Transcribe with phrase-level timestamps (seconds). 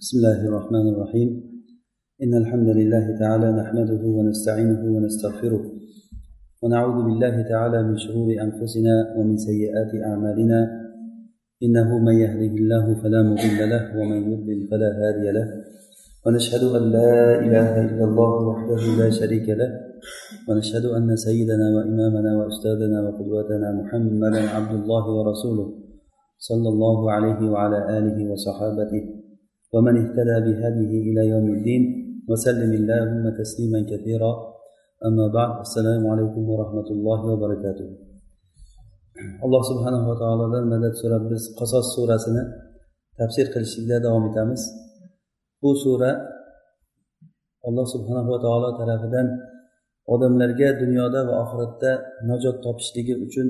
[0.00, 1.28] بسم الله الرحمن الرحيم.
[2.22, 5.62] إن الحمد لله تعالى نحمده ونستعينه ونستغفره
[6.62, 10.60] ونعوذ بالله تعالى من شرور أنفسنا ومن سيئات أعمالنا.
[11.62, 15.46] إنه من يهده الله فلا مضل له ومن يضلل فلا هادي له.
[16.26, 19.70] ونشهد أن لا إله إلا الله وحده لا شريك له.
[20.48, 25.68] ونشهد أن سيدنا وإمامنا وأستاذنا وقدوتنا محمدا عبد الله ورسوله
[26.38, 29.19] صلى الله عليه وعلى آله وصحابته.
[29.73, 31.83] ومن اهتدى بهديه إلى يوم الدين
[32.29, 34.31] وسلم اللهم تسليما كثيرا
[35.07, 37.89] أما بعد السلام عليكم ورحمة الله وبركاته
[39.45, 42.43] alloh subhanava taolodan madad so'rab biz qasos surasini
[43.19, 44.61] tafsir qilishlikda davom etamiz
[45.61, 46.11] bu sura
[47.67, 49.27] alloh subhanava taolo tarafidan
[50.13, 51.91] odamlarga dunyoda va oxiratda
[52.29, 53.47] najot topishligi uchun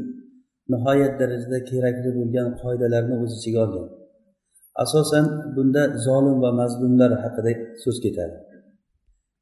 [0.74, 3.88] nihoyat darajada kerakli bo'lgan qoidalarni o'z ichiga olgan
[4.85, 5.27] asosan
[5.57, 7.53] bunda zolim va mazlumlar haqida
[7.83, 8.37] so'z ketadi.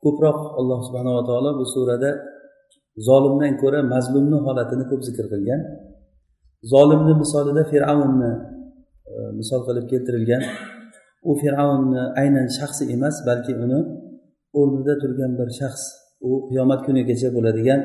[0.02, 2.10] Ko'proq alloh subhanava taolo bu surada
[3.08, 5.60] zolimdan ko'ra mazlumni holatini ko'p zikr qilgan.
[6.72, 8.32] Zolimni misolida fir'avnni
[9.12, 10.42] e, misol qilib keltirilgan.
[11.28, 13.80] U fir'avnni aynan shaxsi emas balki uni
[14.58, 15.82] o'rnida turgan bir shaxs
[16.28, 17.80] u qiyomat kunigacha bo'ladigan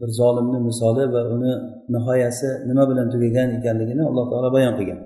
[0.00, 1.52] bir zolimni misoli va uni
[1.94, 5.00] nihoyasi nima bilan tugagan ekanligini alloh taolo bayon qilgan.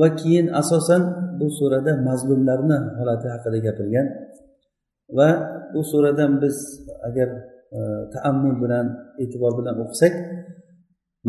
[0.00, 1.02] Va keyin asosan
[1.38, 4.06] bu surada mazlumlarni holati haqida gapirgan
[5.16, 5.28] va
[5.72, 6.56] bu suradan biz
[7.08, 7.28] agar
[7.76, 7.78] e,
[8.14, 8.86] taammul bilan
[9.22, 10.14] e'tibor bilan o'qisak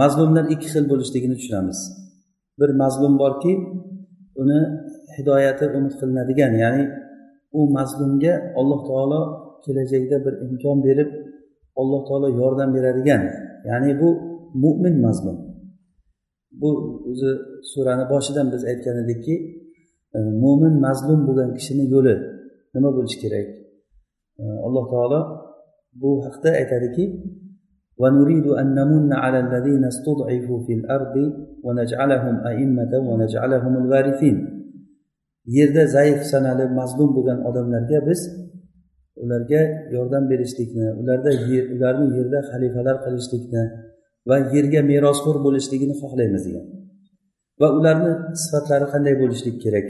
[0.02, 1.80] mazlumlar ikki xil bo'lishligini tushunamiz.
[2.60, 3.54] Bir mazlum borki
[4.42, 4.60] uni
[5.18, 6.84] hidoyati umid qilinadigan ya'ni
[7.58, 9.22] u mazlumga alloh taolo
[9.66, 11.10] kelajakda bir imkon berib
[11.82, 13.22] alloh taolo yordam beradigan
[13.70, 14.10] ya'ni bu
[14.64, 15.38] mo'min mazlum.
[16.61, 16.71] bu
[17.11, 17.31] o'zi
[17.71, 19.35] surani boshidan biz aytgan edikki
[20.17, 22.15] e, mo'min mazlum bo'lgan kishini yo'li
[22.75, 23.47] nima bo'lishi kerak
[24.43, 25.21] e, alloh taolo
[26.01, 27.05] bu haqda aytadiki
[28.03, 31.17] ونريد أن نمن على الذين استضعفوا في الأرض
[31.67, 34.37] ونجعلهم أئمة ونجعلهم الوارثين
[35.47, 38.21] yerda zaif sanalib mazlum bo'lgan odamlarga biz
[39.23, 39.63] ularga
[39.95, 43.65] yordam berishlikni ularda yer ularni yerda xalifalar qilishlikni
[44.30, 46.66] va yerga merosxo'r bo'lishligini xohlaymiz degan.
[47.62, 48.12] Va ularni
[48.44, 49.88] sifatlari qanday bo'lishligi kerak?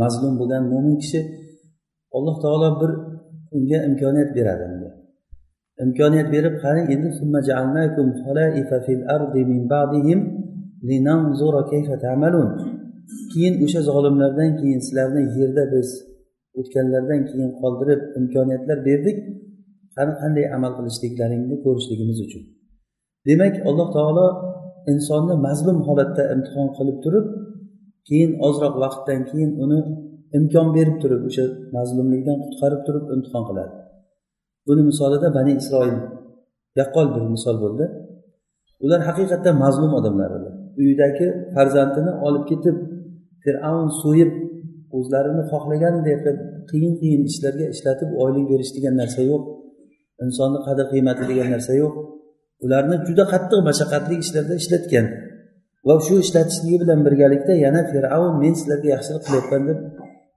[0.00, 1.20] Mazlum bo'lgan mo'min kishi
[2.16, 2.90] alloh taolo bir
[3.56, 4.90] unga imkoniyat beradi unga.
[5.84, 7.08] Imkoniyat berib qarang endi
[13.32, 15.88] keyin o'sha zolimlardan keyin sizlarni yerda biz
[16.58, 19.18] o'tganlardan keyin qoldirib imkoniyatlar berdik.
[19.96, 22.42] Qani qanday amal qilishliklaringni ko'rishligimiz uchun.
[23.28, 24.26] Demak alloh taolo
[24.92, 27.26] insonni mazlum holatda imtihon qilib turib
[28.08, 29.80] keyin ozroq vaqtdan keyin uni
[30.38, 31.44] imkon berib turib o'sha
[31.76, 33.72] mazlumlikdan qutqarib turib imtihon qiladi.
[34.66, 35.96] Buni misolida bani isroil
[36.80, 37.84] yaqqol bir misol bo'ldi.
[38.84, 40.50] Ular haqiqatdan mazlum odamlar edi.
[40.80, 42.76] Uyidagi farzandini olib ketib
[43.44, 44.32] fir'avn so'yib
[44.98, 46.38] o'zlarini xohlaganday qilib
[46.70, 49.42] qiyin qiyin ishlarga ishlatib oylik berish degan narsa yo'q.
[50.24, 51.94] Insonni qadr qiymati degan narsa yo'q.
[52.64, 55.06] Ularni juda qattiq mashaqqatli ishlarda ishlatgan
[55.86, 59.78] va shu ishlatishligi bilan birgalikda yana fir'avn men sizlarga yaxshilik qilyapman deb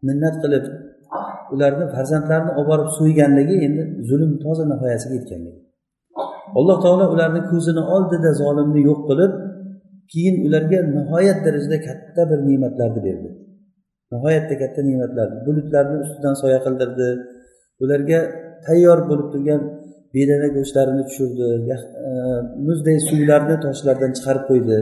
[0.08, 0.66] minnat qilib
[1.54, 5.60] ularni farzandlarini olib borib so'yganligi endi zulm toza nihoyasiga yetganligi
[6.60, 9.34] alloh taolo ularni ko'zini oldida zolimni yo'q qilib
[10.12, 13.30] keyin ularga nihoyat darajada katta bir ne'matlarni berdi.
[14.14, 17.08] Nihoyatda katta ne'matlarni bulutlarni ustidan soya qildirdi.
[17.84, 18.20] Ularga
[18.66, 19.62] tayyor bo'lib turgan
[20.16, 22.10] bedana go'shtlarini tushirdi e,
[22.68, 24.78] muzday suvlarni toshlardan chiqarib qo'ydi.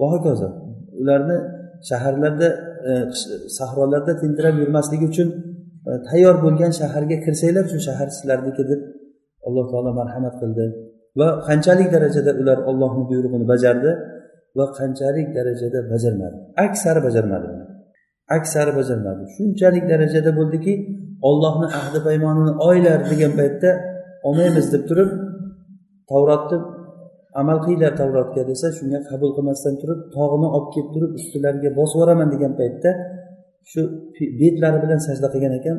[0.00, 0.48] Va hokazo
[1.00, 1.36] ularni
[1.90, 2.48] shaharlarda
[2.88, 2.90] e,
[3.58, 5.28] sahrolarda tentirab yurmasligi uchun
[5.88, 8.80] e, tayyor bo'lgan shaharga kirsanglar shu shahar sizlarniki deb
[9.46, 10.64] alloh taolo marhamat qildi.
[11.20, 13.90] Va qanchalik darajada ular ollohni buyrug'ini bajardi
[14.58, 16.36] va qanchalik darajada bajarmadi.
[16.66, 17.48] Aksari bajarmadi
[18.36, 19.22] aksari bajarmadi.
[19.36, 20.72] Shunchalik darajada bo'ldiki
[21.28, 23.70] ollohni ahdi paymonini oylar degan paytda
[24.28, 25.10] olmaymiz deb turib
[26.10, 26.58] tavrotni
[27.40, 32.28] amal qilinglar tavrotga desa shunga qabul qilmasdan turib tog'ni olib kelib turib ustilariga bosib yuboraman
[32.34, 32.90] degan paytda
[33.70, 33.80] shu
[34.40, 35.76] betlari bilan sajda qilgan ekan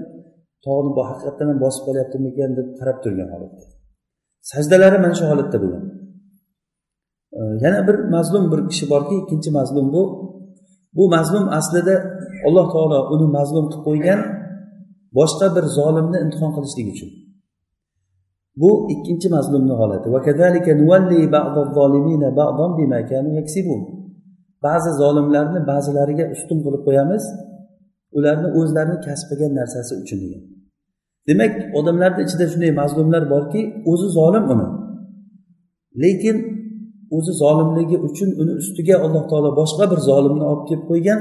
[0.66, 3.64] tog'ni haqiqatdan ham bosib qolyaptimikan deb qarab turgan holatda.
[4.52, 5.84] Sajdalari mana shu holatda bo'lgan.
[7.64, 10.04] Yana bir mazlum bir kishi borki ikkinchi mazlum bu.
[10.98, 11.96] Bu mazlum aslida
[12.48, 14.20] alloh taolo uni mazlum qilib qo'ygan
[15.20, 17.10] boshqa bir zolimni imtihon qilishlik uchun.
[18.62, 20.08] Bu ikkinchi mazlumni holati.
[24.66, 27.24] Ba'zi zolimlarni ba'zilariga ustun qilib qo'yamiz.
[28.18, 30.44] Ularni o'zlarini kasb qilgan narsasi uchun degan.
[31.28, 33.62] Demak odamlarni ichida shunday mazlumlar borki
[33.92, 34.68] o'zi zolim uni.
[36.04, 36.38] Lekin
[37.18, 41.20] o'zi zolimligi uchun uni ustiga alloh taolo boshqa bir zolimni olib kelib qo'ygan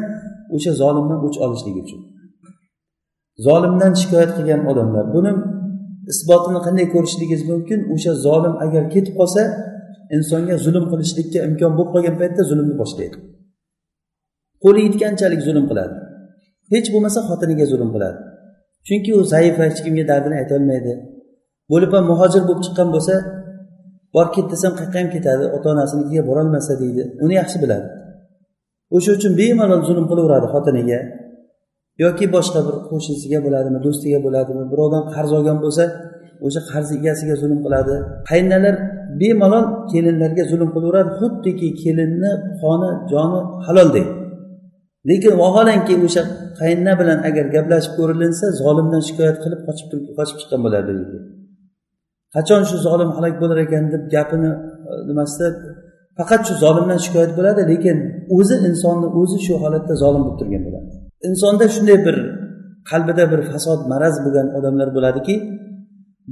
[0.54, 2.00] o'sha zolimdan o'ch olishligi uchun.
[3.46, 5.04] Zolimdan shikoyat qilgan odamlar.
[5.14, 5.32] Buni
[6.12, 7.78] isbotini qanday ko'rishligingiz mumkin?
[7.94, 9.42] O'sha zolim agar ketib qolsa
[10.16, 13.16] insonga zulm qilishlikka imkon bo'lib qolgan paytda zulmni boshlaydi.
[14.64, 15.94] Qo'li yetganchalik zulm qiladi.
[16.72, 18.18] Hech bo'lmasa xotiniga zulm qiladi.
[18.86, 20.92] Chunki u zaif hech kimga dardini aytolmaydi
[21.72, 23.14] bo'lib ham muhojir bo'lib chiqqan bo'lsa
[24.14, 27.02] bor ket desam qayerqa ham ketadi ota onasinikiga borolmasa deydi.
[27.24, 27.86] Uni yaxshi biladi.
[28.96, 30.98] O'sha uchun bemalol zulm qilaveradi xotiniga.
[32.02, 35.84] Yoki boshqa bir qo'shnisiga bo'ladimi do'stiga bo'ladimi birovdan qarz olgan bo'lsa
[36.46, 37.94] o'sha qarz egasiga zulm qiladi.
[38.30, 38.74] Qaynalar
[39.20, 42.32] bemalol kelinlarga zulm qilaveradi xuddiki kelinni
[42.62, 44.06] qoni joni haloldek
[45.08, 46.22] lekin vaholanki o'sha
[46.60, 49.88] qaynona bilan agar gaplashib ko'rilinsa zolimdan shikoyat qilib qochib
[50.18, 50.92] qochib chiqqan bo'ladi
[52.34, 54.52] qachon shu zolim halok bo'lar ekan deb gapini
[54.90, 55.46] e, nimasida
[56.18, 57.96] faqat shu zolimdan shikoyat bo'ladi lekin
[58.38, 60.88] o'zi insonni o'zi shu holatda zolim bo'lib turgan bo'ladi.
[61.27, 62.17] insonda shunday bir
[62.89, 65.35] qalbida bir fasod maraz bo'lgan odamlar bo'ladiki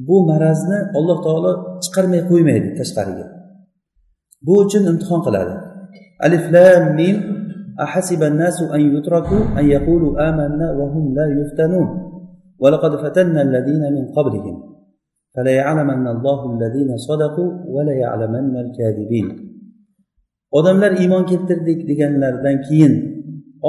[0.08, 1.52] bu marazni alloh taolo
[1.84, 3.26] chiqarmay qo'ymaydi tashqariga
[4.46, 5.54] bu uchun imtihon qiladi
[6.26, 7.18] alif lam mim
[7.86, 11.88] أحسب الناس أن يتركوا أن يقولوا آمنا وهم لا يفتنون
[12.60, 14.56] ولقد فتنا الذين من قبلهم
[15.36, 19.28] فليعلمن الله الذين صدقوا وليعلمن الكاذبين
[20.58, 22.94] odamlar iymon keltirdik deganlaridan keyin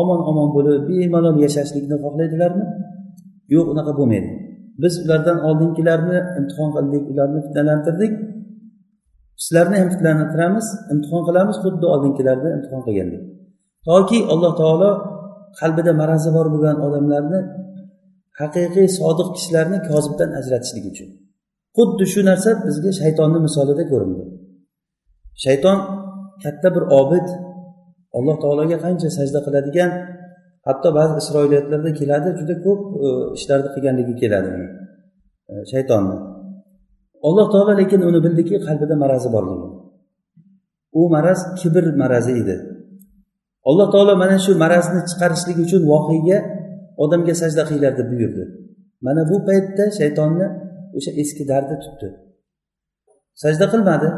[0.02, 2.66] omon omon bo'lib bemalol yashashlikni xohlaydilarmi?
[3.56, 4.30] Yo'q unaqa bo'lmaydi.
[4.84, 8.12] Biz ulardan oldingilarni imtihon qildik ularni fitnalantirdik.
[9.44, 13.24] Sizlarni ham fitnalantiramiz imtihon qilamiz xuddi oldingilarni imtihon qilgandek
[13.88, 14.92] toki alloh taolo
[15.60, 17.40] qalbida marazi bor bo'lgan odamlarni
[18.42, 21.10] haqiqiy sodiq kishilarni kozibdan ajratishlik uchun.
[21.78, 24.24] Xuddi shu narsa bizga shaytonni misolida ko'rindi.
[25.44, 25.78] Shayton
[26.44, 27.28] katta bir obid
[28.18, 29.92] alloh taologa qancha sajda qiladigan
[30.68, 33.08] hatto ba'zi isroiliyatlarda keladi juda ko'p e,
[33.38, 34.50] ishlarni qilganligi keladi.
[35.52, 36.16] E, shaytonni
[37.28, 39.70] alloh taolo lekin uni bildiki qalbida marazi borligi
[41.00, 42.56] u maraz kibr marazi edi.
[43.70, 46.38] Alloh taolo mana shu marazni chiqarishlik uchun voqega
[47.04, 48.44] odamga sajda qilinglar deb buyurdi.
[49.06, 50.48] Mana bu paytda shaytonni
[50.98, 52.08] o'sha eski dardi tutdi.
[53.44, 54.10] Sajda qilmadi.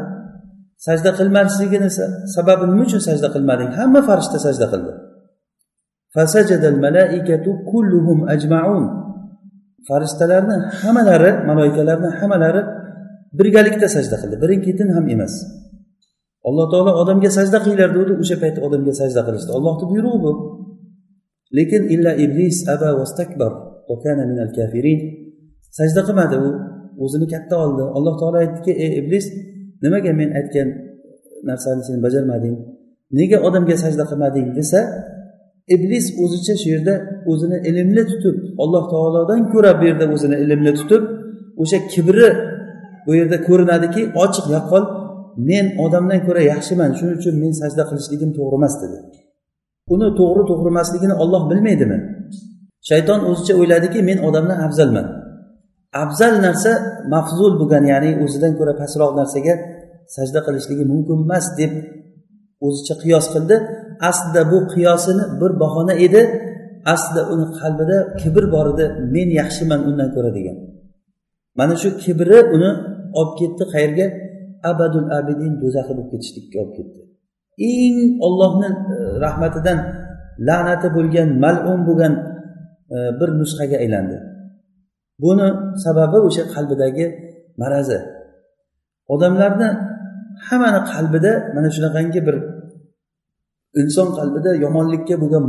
[0.84, 1.88] Sajda qilmasligini
[2.36, 3.70] sababi nima uchun sajda qilmading?
[3.78, 4.92] Hamma farishta sajda qildi.
[9.88, 12.62] Farishtalarni hammalari maloikalarni hammalari
[13.38, 14.36] birgalikda sajda qildi.
[14.42, 15.34] Birin ketin ham emas.
[16.48, 19.50] Alloh taolo odamga sajda qilinglar degdi o'sha paytda odamga sajda qilishdi.
[19.58, 20.32] Ollohni buyrug'i bu.
[21.56, 23.52] Lekin illa iblis aba vastakbar
[24.56, 25.00] kafirin.
[25.78, 26.48] Sajda qilmadi u
[27.04, 27.82] o'zini katta oldi.
[27.96, 29.26] Alloh taolo aytdiki ey iblis
[29.82, 30.68] nimaga men aytgan
[31.48, 32.56] narsani sen bajarmading?
[33.18, 34.80] Nega odamga sajda qilmading desa
[35.74, 36.94] iblis o'zicha shu yerda
[37.30, 41.02] o'zini ilmli tutib alloh taolodan ko'ra bu yerda o'zini ilmli tutib
[41.62, 42.28] o'sha kibri
[43.06, 44.84] bu yerda ko'rinadiki ochiq yaqqol
[45.50, 48.98] men odamdan ko'ra yaxshiman shuning uchun men sajda qilishligim to'g'ri emas dedi.
[49.94, 51.98] Uni to'g'ri to'g'ri emasligini olloh bilmaydimi?
[52.88, 55.06] Shayton o'zicha o'yladiki men odamdan afzalman.
[56.02, 56.72] Afzal narsa
[57.14, 59.54] mafzul bo'lgan ya'ni o'zidan ko'ra pastroq narsaga
[60.14, 61.72] sajda qilishligi mumkin emas deb
[62.66, 63.56] o'zicha qiyos qildi.
[64.10, 66.22] Aslida bu qiyosini bir bahona edi.
[66.94, 68.84] Aslida uni qalbida kibr bor edi.
[69.14, 70.56] Men yaxshiman undan ko'ra degan.
[71.58, 72.70] Mana shu kibri uni
[73.18, 74.06] olib ketdi qayerga?
[74.70, 77.00] Abadul abidin do'zaxi bo'lib ketishlikka olib ketdi.
[77.72, 79.78] Eng ollohni e, rahmatidan
[80.48, 82.14] la'nati bo'lgan mal'un bo'lgan
[82.94, 84.16] e, bir nusxaga aylandi.
[85.22, 85.48] Buni
[85.84, 87.06] sababi o'sha qalbidagi
[87.60, 87.98] marazi
[89.14, 89.68] odamlarni
[90.46, 92.36] hammani qalbida mana shunaqangi bir
[93.80, 95.44] inson qalbida yomonlikka bo'lgan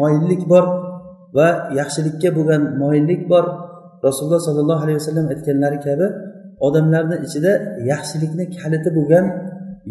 [0.00, 0.64] moyillik bor
[1.36, 1.48] va
[1.80, 3.44] yaxshilikka bo'lgan moyillik bor.
[4.06, 6.06] Rasululloh sollallohu alayhi vasallam aytganlari kabi
[6.66, 7.52] odamlarni ichida
[7.92, 9.24] yaxshilikni kaliti bo'lgan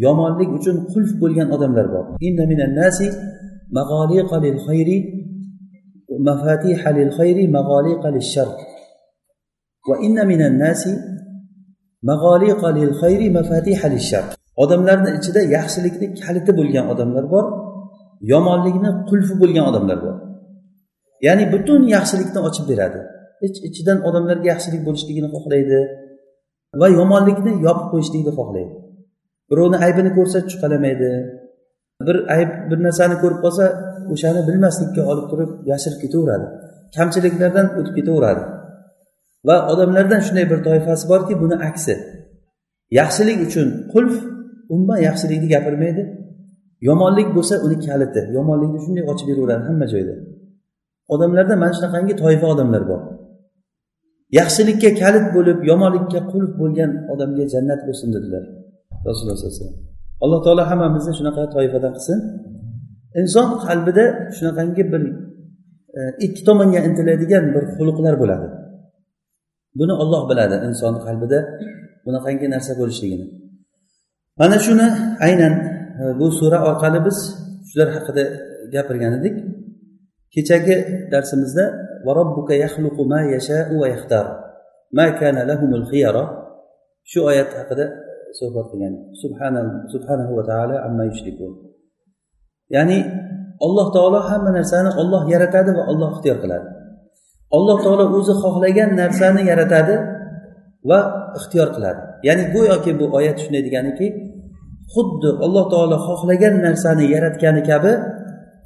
[0.04, 2.04] yomonlik uchun qulf bo'lgan odamlar bor.
[14.62, 17.44] Odamlarni ichida yaxshilikni kaliti bo'lgan odamlar bor
[18.32, 20.14] yomonlikni qulfi bo'lgan odamlar bor.
[21.26, 23.00] Ya'ni butun yaxshilikni ochib beradi.
[23.46, 25.78] Ich ichidan odamlarga yaxshilik bo'lishligini xohlaydi
[26.80, 28.74] va yomonlikni yopib qo'yishlikni xohlaydi.
[29.50, 31.10] Birovni aybini ko'rsa chuqalamaydi.
[32.06, 33.64] Bir ayb bir narsani ko'rib qolsa
[34.14, 36.46] o'shani bilmaslikka olib turib yashirib ketaveradi.
[36.96, 38.42] Kamchiliklardan o'tib ketaveradi.
[39.48, 41.94] Va odamlardan shunday bir toifasi borki buni aksi.
[43.00, 44.14] Yaxshilik uchun qulf
[44.72, 46.02] umuman yaxshilikni gapirmaydi.
[46.88, 48.22] Yomonlik bo'lsa uni kaliti.
[48.36, 50.14] Yomonlikni shunday ochib beraveradi hamma joyda.
[51.14, 53.00] Odamlarda mana shunaqangi toifa odamlar bor.
[54.38, 58.44] Yaxshilikka kalit bo'lib yomonlikka qulf bo'lgan odamga jannat bo'lsin dedilar
[59.06, 59.80] rasululloh sallallohu alayhi vasallam.
[60.24, 62.18] Alloh taolo hammamizni shunaqa toifadan qilsin.
[63.20, 64.04] Inson qalbida
[64.36, 65.02] shunaqangi bir
[65.98, 68.46] e, ikki tomonga intiladigan bir xulqlar bo'ladi.
[69.78, 71.38] Buni olloh biladi inson qalbida
[72.04, 73.26] bunaqangi narsa bo'lishligini.
[74.40, 74.86] Mana shuni
[75.26, 75.54] aynan
[76.00, 77.18] e, bu sura orqali biz
[77.68, 78.24] shular haqida
[78.74, 79.36] gapirgan edik.
[80.34, 80.76] Kechagi
[81.12, 81.64] darsimizda
[87.10, 87.84] shu oyat haqida
[88.28, 88.94] e, suhbat qilgan.
[89.94, 91.52] Subhanahu va taala amma yushrikun.
[92.74, 92.98] Ya'ni
[93.66, 96.68] alloh taolo hamma narsani olloh yaratadi va olloh ixtiyor qiladi.
[97.56, 99.94] Alloh taolo o'zi xohlagan narsani yaratadi
[100.90, 100.98] va
[101.38, 102.00] ixtiyor qiladi.
[102.26, 104.06] Ya'ni go'yoki bu oyat shunday deganiki
[104.94, 107.92] xuddi alloh taolo xohlagan narsani yaratgani kabi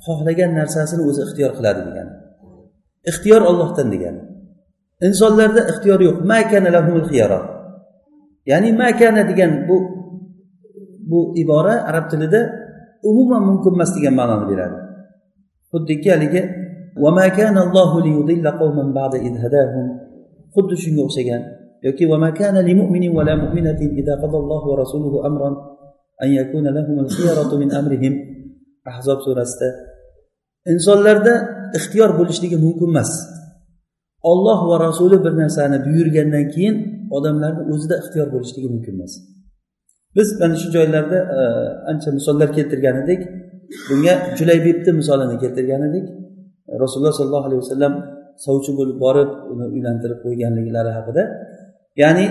[0.07, 2.13] xohlagan narsasini o'zi ixtiyor qiladi degani.
[3.11, 4.21] Ixtiyor ollohdan degani.
[5.07, 6.19] Insonlarda ixtiyor yo'q.
[8.51, 9.77] Ya'ni makana degan bu
[11.11, 12.41] bu ibora arab tilida
[13.09, 14.79] umuman mumkin emas degan ma'noni beradi.
[15.71, 16.43] Xuddiki haligi
[20.55, 21.43] xuddi shunga o'xshagan
[21.87, 22.05] yoki
[28.91, 29.69] ahzob surasida
[30.73, 31.35] insonlarda
[31.79, 33.11] ixtiyor bo'lishligi mumkin emas.
[34.31, 36.77] Olloh va rasuli bir narsani buyurgandan keyin
[37.17, 39.13] odamlarni o'zida ixtiyor bo'lishligi mumkin emas.
[40.17, 41.41] Biz mana shu joylarda e,
[41.91, 43.21] ancha misollar keltirgan edik.
[43.89, 46.07] Bunga julaybibni misolini keltirgan edik.
[46.83, 47.95] Rasululloh sollallohu alayhi vasallam
[48.47, 51.23] sovchi bo'lib borib uni uylantirib qo'yganliklari haqida.
[52.03, 52.27] Ya'ni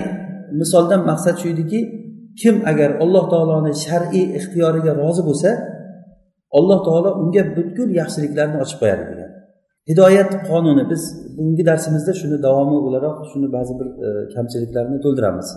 [0.60, 1.80] misoldan maqsad shu ediki
[2.40, 5.50] kim agar alloh taoloni shar'iy ixtiyoriga rozi bo'lsa
[6.58, 9.30] alloh taolo unga butkul yaxshiliklarni ochib qo'yadi degan.
[9.90, 11.02] Hidoyat qonuni biz
[11.36, 15.48] bugungi darsimizda shuni davomi o'laroq shuni ba'zi bir e, kamchiliklarini to'ldiramiz.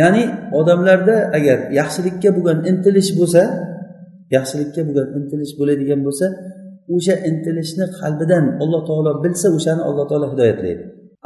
[0.00, 0.24] Ya'ni
[0.60, 3.42] odamlarda agar yaxshilikka bo'lgan intilish bo'lsa
[4.36, 6.26] yaxshilikka bo'lgan intilish bo'ladigan bo'lsa
[6.94, 10.82] o'sha intilishni qalbidan alloh taolo bilsa o'shani alloh taolo hidoyatlaydi.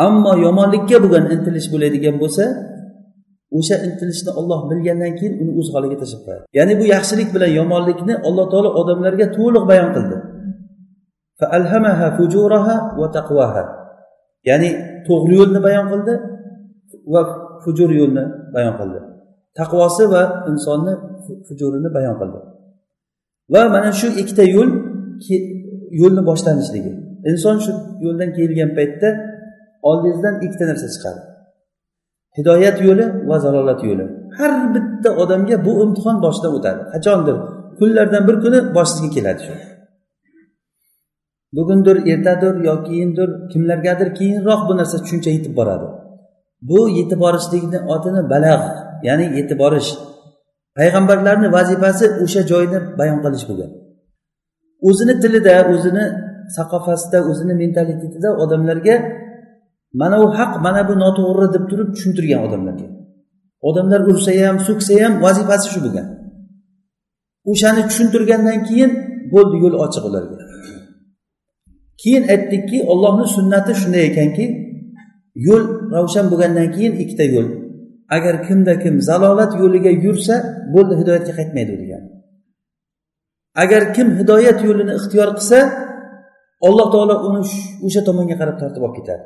[0.06, 2.44] Ammo yomonlikka bo'lgan intilish bo'ladigan bo'lsa
[3.58, 6.44] o'sha intilishni olloh bilgandan keyin uni o'z holiga tashlab qo'yadi.
[6.58, 10.16] Ya'ni bu yaxshilik bilan yomonlikni alloh taolo odamlarga to'liq bayon qildi.
[14.48, 14.70] Ya'ni
[15.08, 16.14] to'g'ri yo'lni bayon qildi
[17.12, 17.20] va
[17.64, 18.24] fujur yo'lni
[18.54, 18.98] bayon qildi.
[19.58, 20.94] Taqvosi va insonni
[21.46, 22.38] fujurini bayon qildi.
[23.54, 24.70] Va mana shu ikkita yo'l
[26.00, 26.92] yo'lni boshlanishligi.
[27.30, 27.72] Inson shu
[28.04, 29.08] yo'ldan kelgan paytda
[29.88, 31.20] oldingizdan ikkita narsa chiqadi.
[32.38, 34.04] Hidoyat yo'li va zalolat yo'li.
[34.38, 36.80] Har bitta odamga bu imtihon boshidan o'tadi.
[36.94, 37.36] Qachondir?
[37.78, 39.54] Kunlardan bir kuni boshingizga keladi shu.
[41.56, 45.86] Bugundir ertadir yo keyindir kimlargadir keyinroq bu narsa tushuncha yetib boradi.
[46.68, 48.64] Bu yetib borishlikni otini balagʼ
[49.06, 49.90] ya'ni yetib borish.
[50.78, 53.70] Payg'ambarlarni vazifasi o'sha joyni bayon qilish bo'lgan.
[54.88, 56.04] O'zini tilida o'zini
[56.56, 58.94] saqofasida o'zini mentalitetida odamlarga
[60.00, 62.88] mana bu haq mana bu noto'g'ri deb turib tushuntirgan odamlarga.
[63.68, 66.06] Odamlar ursa ham so'ksa ham vazifasi shu bo'lgan.
[67.50, 68.90] O'shani tushuntirgandan keyin
[69.32, 70.36] bo'ldi yo'l ochiq ularga.
[72.02, 74.44] Keyin aytdikki ollohni sunnati shunday ekanki
[75.46, 77.48] yo'l ravshan bo'lgandan keyin ikkita yo'l.
[78.16, 80.34] Agar kimda kim zalolat yo'liga yursa
[80.74, 82.02] bo'ldi hidoyatga qaytmaydi degan.
[83.62, 85.58] Agar kim hidoyat yo'lini ixtiyor qilsa
[86.66, 87.40] alloh taolo uni
[87.86, 89.24] o'sha tomonga qarab tortib olib ketadi.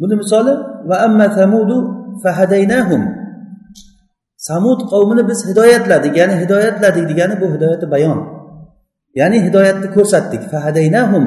[0.00, 0.52] Buni misoli
[0.88, 1.76] va amma samudu
[2.22, 3.02] fahadaynahum
[4.48, 8.18] samud qavmini biz hidoyatladik ya'ni hidoyatladik degani bu hidoyati bayon.
[9.20, 10.42] Ya'ni hidoyatni ko'rsatdik.
[10.52, 11.24] Fahadaynahum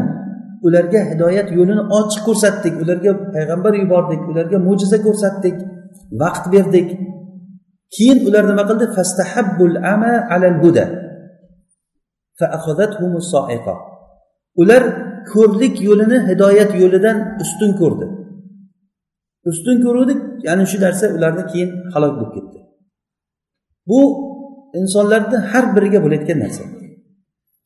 [0.65, 5.55] ularga hidoyat yo'lini ochiq ko'rsatdik ularga payg'ambar yubordik ularga mo'jiza ko'rsatdik
[6.21, 6.87] vaqt berdik.
[7.95, 8.85] Keyin ular nima qildi?
[8.95, 10.85] Fastahabbul ama alal huda.
[14.61, 14.83] Ular
[15.33, 18.05] ko'rlik yo'lini hidoyat yo'lidan ustun ko'rdi.
[19.51, 22.59] Ustun ko'ruvdik ya'ni shu narsa ularni keyin halok bo'lib ketdi.
[23.89, 23.99] Bu
[24.79, 26.63] insonlarni har biriga bo'layotgan narsa.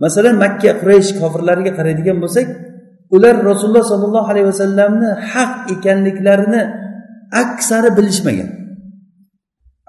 [0.03, 2.48] Masalan makka quraysh kofirlariga qaraydigan bo'lsak
[3.15, 6.62] ular rasululloh sollallohu alayhi vasallamni haq ekanliklarini
[7.43, 8.50] aksari bilishmagan.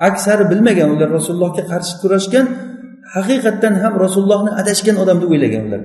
[0.08, 2.46] Aksari bilmagan ular rasulullohga qarshi kurashgan
[3.14, 5.80] haqiqatdan ham rasulullohni adashgan odam deb o'ylagan ular.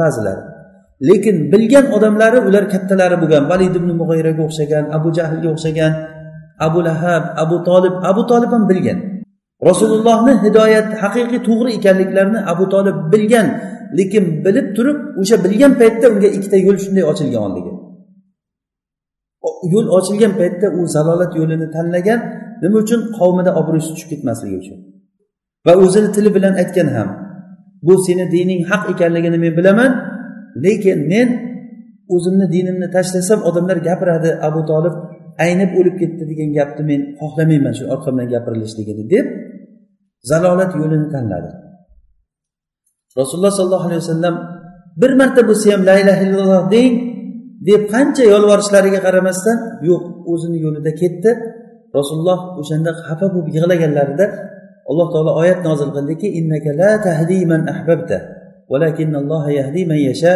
[0.00, 0.42] Ba'zilari.
[1.08, 3.42] Lekin bilgan odamlari ular kattalari bo'lgan.
[3.52, 5.92] Valid ibn mug'ayraga o'xshagan abu jahlga o'xshagan
[6.66, 8.98] abu lahab abu tolib abu tolib ham bilgan.
[9.68, 13.46] Rasulullohni hidoyat haqiqiy to'g'ri ekanliklarini abu tolib bilgan.
[13.98, 17.72] Lekin bilib turib o'sha bilgan paytda unga ikkita yo'l shunday ochilgan oldiga.
[19.72, 22.20] Yo'l ochilgan paytda u zalolat yo'lini tanlagan.
[22.62, 23.00] Nima uchun?
[23.18, 24.78] Qavmida obro'si tushib ketmasligi uchun.
[25.66, 27.08] Va o'zini tili bilan aytgan ham
[27.86, 29.90] bu seni dining haq ekanligini men bilaman
[30.64, 31.28] lekin men
[32.14, 34.94] o'zimni dinimni tashlasam odamlar gapiradi abu tolib
[35.44, 39.26] aynib o'lib ketdi degan gapni men xohlamayman shu orqamdan gapirilishligini deb
[40.30, 41.50] zalolat yo'lini tanladi.
[43.20, 44.34] Rasululloh sollallohu alayhi vasallam
[45.00, 46.92] bir marta bo'lsa ham la illaha illalloh deng
[47.68, 49.58] deb qancha yolvorishlariga qaramasdan
[49.88, 51.30] yo'q o'zini yo'lida ketdi.
[51.98, 54.26] Rasululloh o'shanda xafa bo'lib yig'laganlarida
[54.90, 58.18] alloh taolo oyat nozil qildiki innaka la tahdi man ahbabta
[59.58, 60.32] yahdi man yasha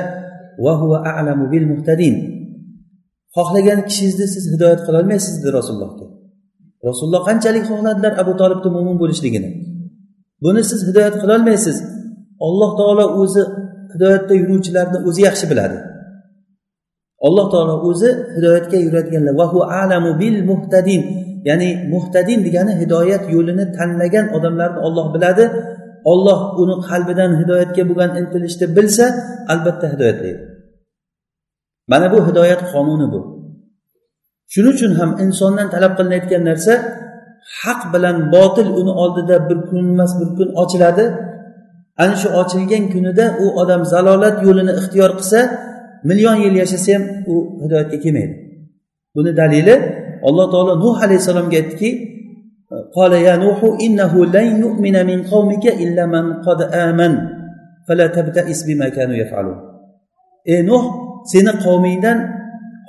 [0.65, 2.15] va huwa a'lamu bil muhtadin.
[3.37, 6.07] Xohlagan kishingizni siz hidoyat qilolmaysiz dedi rasulullohga.
[6.89, 9.51] Rasululloh qanchalik xohladilar abu tolibni mo'min bo'lishligini?
[10.45, 11.77] Buni siz hidoyat qilolmaysiz
[12.47, 13.43] alloh taolo o'zi
[13.95, 15.79] hidoyatda yuruvchilarni o'zi yaxshi biladi.
[17.27, 19.35] Alloh taolo o'zi hidoyatga yuradiganlar
[19.83, 21.03] alamu bil muhtadin.
[21.49, 25.45] Ya'ni muhtadin degani hidoyat yo'lini tanlagan odamlarni olloh biladi.
[26.13, 29.05] Olloh uni qalbidan hidoyatga bo'lgan intilishni bilsa
[29.53, 30.43] albatta hidoyatlaydi.
[31.91, 33.21] Mana bu hidoyat qonuni bu.
[34.53, 36.73] Shuning uchun ham insondan talab qilinayotgan narsa
[37.61, 41.05] haq bilan botil uni oldida bir kun emas bir kun ochiladi.
[42.03, 45.41] Ana shu ochilgan kunida u odam zalolat yo'lini ixtiyor qilsa
[46.09, 48.35] million yil yashasa ham u hidoyatga kelmaydi.
[49.15, 49.75] Buni dalili
[50.28, 51.92] alloh taolo nuh alayhissalomga aytdiki
[52.98, 57.14] قال يا نوح إنه لن يؤمن من قومك إلا من قد آمن
[57.88, 59.58] فلا تبتئس بما كانوا يفعلون
[60.46, 60.84] ey nuh
[61.32, 62.18] seni qavmingdan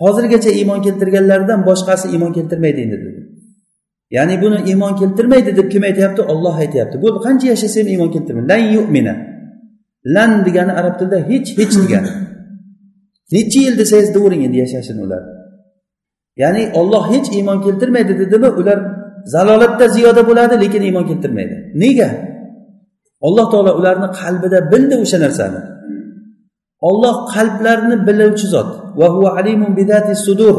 [0.02, 3.20] hozirgacha iymon keltirganlardan boshqasi iymon keltirmaydi endi dedi
[4.16, 8.48] ya'ni buni iymon keltirmaydi deb kim aytyapti olloh aytyapti bu qancha yashasa ham iymon keltirmaydi
[8.52, 9.14] lan yu'mina
[10.14, 12.10] lan degani arab tilida hech hech degani
[13.32, 15.22] necha yil desangiz deyavering endi yashashin ular
[16.41, 18.79] Ya'ni olloh hech iymon keltirmaydi dedimi ular
[19.33, 21.55] zalolatda ziyoda bo'ladi lekin iymon keltirmaydi.
[21.83, 22.09] Nega?
[23.27, 25.59] Alloh taolo ularni qalbida bildi o'sha narsani.
[26.89, 28.69] Olloh qalblarni biluvchi zot.
[30.25, 30.55] Sudur.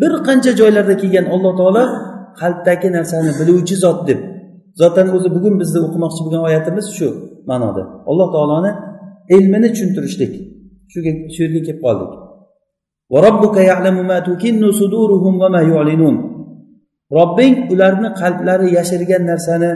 [0.00, 1.84] Bir qancha joylarda kelgan alloh taolo
[2.40, 4.20] qalbdagi narsani biluvchi zot deb.
[4.80, 7.08] Zotan o'zi bugun bizni o'qimoqchi bo'lgan oyatimiz shu
[7.50, 7.82] ma'noda.
[8.10, 8.70] Alloh taoloni
[9.36, 10.32] ilmini tushuntirishlik.
[10.92, 10.98] Shu
[11.34, 12.12] shu yerga kelib qoldik.
[17.16, 19.70] Robbing ularni qalblari yashirgan narsani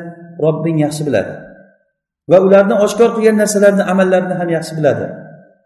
[0.45, 1.33] robbing yaxshi biladi.
[2.31, 5.05] Va ularni oshkor qilgan narsalarni amallarini ham yaxshi biladi.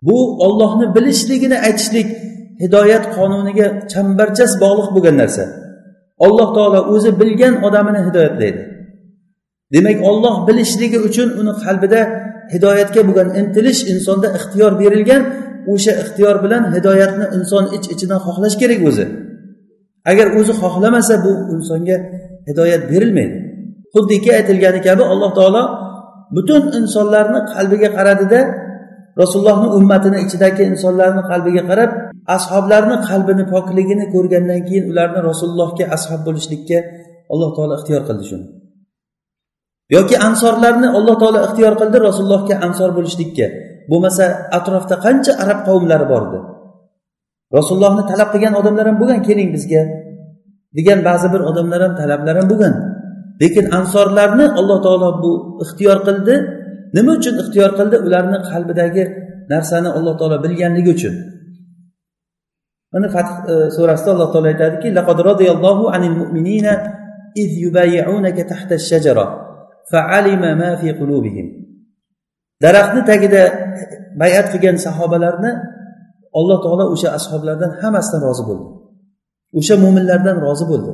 [0.07, 2.09] Bu ollohni bilishligini aytishlik
[2.63, 5.45] hidoyat qonuniga chambarchas bog'liq bo'lgan narsa.
[6.27, 8.63] Alloh taolo o'zi bilgan odamini hidoyatlaydi.
[9.75, 12.01] Demak olloh bilishligi uchun uni qalbida
[12.55, 15.23] hidoyatga bo'lgan intilish insonda ixtiyor berilgan
[15.73, 19.07] o'sha ixtiyor bilan hidoyatni inson ich iç ichidan xohlash kerak o'zi.
[20.11, 21.97] Agar o'zi xohlamasa bu insonga
[22.49, 23.37] hidoyat berilmaydi.
[23.95, 25.63] Xuddiki aytilgani kabi alloh taolo
[26.37, 28.41] butun insonlarni qalbiga qaradida
[29.21, 31.91] rasulullohni ummatini ichidagi insonlarni qalbiga qarab
[32.37, 36.79] ashoblarni qalbini pokligini ko'rgandan keyin ularni rasulullohga ashob bo'lishlikka
[37.33, 38.47] alloh taolo ixtiyor qildi shuni.
[39.97, 43.47] Yoki ansorlarni alloh taolo ixtiyor qildi rasulullohga ansor bo'lishlikka.
[43.91, 44.25] Bo'lmasa
[44.59, 46.39] atrofda qancha arab qavmlari bor edi?
[47.57, 49.83] Rasulullohni talab qilgan odamlar ham bo'lgan keling bizga.
[50.77, 52.75] Degan ba'zi bir odamlar ham talablar ham bo'lgan.
[53.43, 55.33] Lekin ansorlarni alloh taolo bu
[55.65, 56.35] ixtiyor qildi.
[56.97, 57.97] Nima uchun ixtiyor qildi?
[58.07, 59.05] Ularni qalbidagi
[59.53, 61.15] narsani alloh taolo bilganligi uchun.
[62.93, 66.73] Mana fath e, surasida alloh taolo aytadiki laqad roziyallohu anil mu'minina
[67.43, 69.27] iz yubayyi'unaka tahta ash-shajara
[69.93, 71.47] fa'alima ma fi qulubihim.
[72.63, 73.43] Daraxtni tagida
[74.21, 75.53] bayat qilgan sahobalarni
[76.39, 78.67] alloh taolo o'sha ashoblardan hammasidan rozi bo'ldi.
[79.59, 80.93] O'sha mo'minlardan rozi bo'ldi.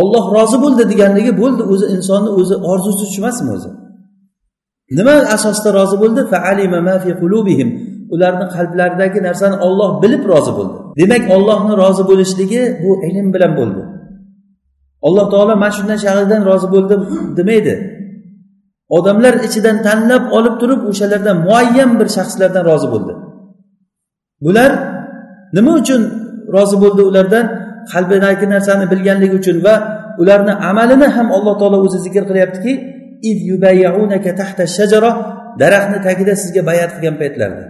[0.00, 3.70] Olloh rozi bo'ldi deganligi bo'ldi o'zi insonni o'zi orzusi shu emasmi o'zi.
[4.98, 6.20] Nima asosida rozi bo'ldi?
[8.14, 10.76] Ularni qalblaridagi narsani olloh bilib rozi bo'ldi.
[11.00, 13.82] Demak ollohni rozi bo'lishligi bu ilm bilan bo'ldi.
[15.06, 17.00] Alloh taolo mana shundan shaxsdan rozi bo'ldim
[17.38, 17.74] demaydi.
[18.96, 23.12] Odamlar ichidan tanlab olib turib o'shalardan muayyan bir shaxslardan rozi bo'ldi.
[24.44, 24.70] Bular
[25.56, 26.02] nima uchun
[26.54, 27.46] rozi bo'ldi ulardan?
[27.92, 29.74] Qalbidagi narsani bilganligi uchun va
[30.22, 32.72] ularni amalini ham alloh taolo o'zi zikr qilyaptiki
[35.60, 37.64] daraxtni tagida sizga bayat qilgan paytlarida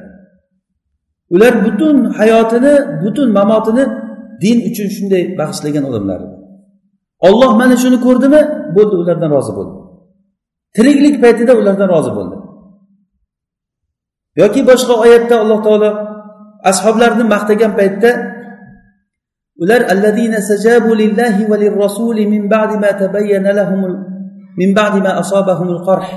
[1.35, 3.85] ular butun hayotini butun mamotini
[4.43, 6.21] din uchun shunday bag'ishlagan odamlar
[7.29, 8.41] olloh mana shuni ko'rdimi?
[8.77, 9.77] Bo'ldi ulardan rozi bo'ldi.
[10.77, 12.37] Tiriklik paytida ulardan rozi bo'ldi.
[14.41, 15.91] Yoki boshqa oyatda alloh taolo
[16.71, 18.11] ashoblarni maqtagan paytda
[19.63, 23.83] ular allazina sajabu lillahi va lirrasuli min ba'di ma tabayyana lahum
[24.61, 26.09] min ba'di ma asabahumul qarh.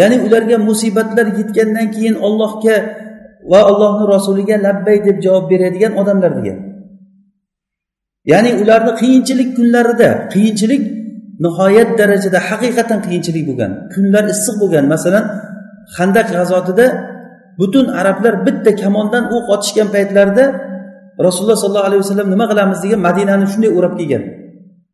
[0.00, 2.76] Ya'ni ularga musibatlar yetgandan keyin ollohga
[3.50, 6.58] va allohni rasuliga labbay deb javob beradigan odamlar degan.
[8.32, 10.82] Ya'ni ularni qiyinchilik kunlarida qiyinchilik
[11.44, 14.84] nihoyat darajada haqiqatdan qiyinchilik bo'lgan kunlar issiq bo'lgan.
[14.94, 15.24] Masalan
[15.96, 16.86] handaq g'azotida
[17.60, 20.44] butun arablar bitta kamondan o'q otishgan paytlarida
[21.26, 24.22] rasululloh sollallohu alayhi vasallam nima qilamiz degan madinani shunday o'rab kelgan.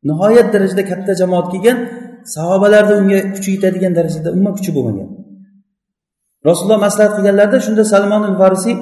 [0.09, 1.79] Nihoyat darajada katta jamoat kelgan
[2.35, 5.09] sahobalarni unga kuchi yetadigan darajada umuman kuchi bo'lmagan.
[6.49, 8.77] Rasululloh maslahat qilganlarida shunda salmon farisiy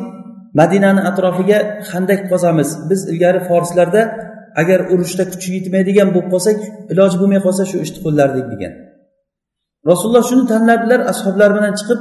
[0.60, 1.58] madinani atrofiga
[1.90, 2.68] handak qozamiz.
[2.90, 4.02] Biz ilgari forslarda
[4.60, 6.58] agar urushda kuchi yetmaydigan bo'lib qolsak
[6.92, 8.72] iloji bo'lmay qolsa shu ishni qo'llardik degan.
[9.90, 12.00] Rasululloh shuni tanladilar ashoblar bilan chiqib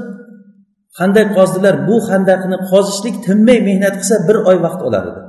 [0.99, 5.21] handak qozdilar bu xandaqni qozishlik tinmay mehnat qilsa bir oy vaqt olar edi.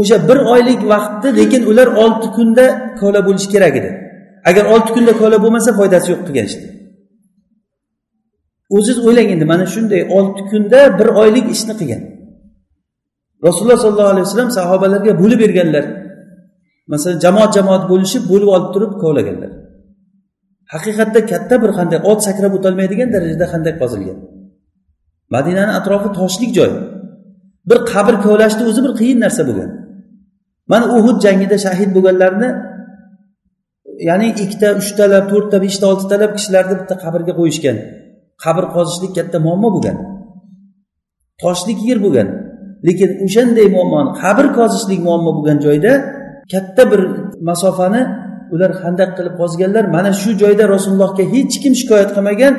[0.00, 2.66] O'sha bir oylik vaqtni lekin ular olti kunda
[3.00, 3.90] kola bo'lishi kerak edi.
[4.50, 6.68] Agar olti kunda kola bo'lmasa foydasi yo'q qilgan ishni
[8.76, 12.02] o'ziz o'ylang endi mana shunday olti kunda bir oylik ishni qilgan.
[13.46, 15.84] Rasululloh sollallohu alayhi vasallam sahobalarga bo'lib berganlar.
[16.92, 19.50] Masalan jamoat jamoat bo'lishib bo'lib olib turib kovlaganlar.
[20.74, 24.18] Haqiqatda katta bir qanday ot sakrab o'tolmaydigan darajada qanday qozilgan?
[25.34, 26.70] Madinani atrofi toshlik joy.
[27.68, 29.70] Bir qabr kovlashni o'zi bir qiyin narsa bo'lgan.
[30.72, 32.50] Mana uhud jangida shahid bo'lganlarni
[34.08, 37.76] ya'ni ikkita uchtalab to'rtta beshta oltitalab kishilarni bitta qabrga qo'yishgan.
[38.44, 39.96] Qabr qozishlik katta muammo bo'lgan.
[41.42, 42.28] Toshlik yer bo'lgan.
[42.86, 45.92] Lekin o'shanday muammoni qabr qozishlik muammo bo'lgan joyda
[46.52, 47.00] katta bir
[47.48, 48.02] masofani
[48.54, 52.54] ular handaq qilib qozganlar mana shu joyda rasulullohga hech kim shikoyat qilmagan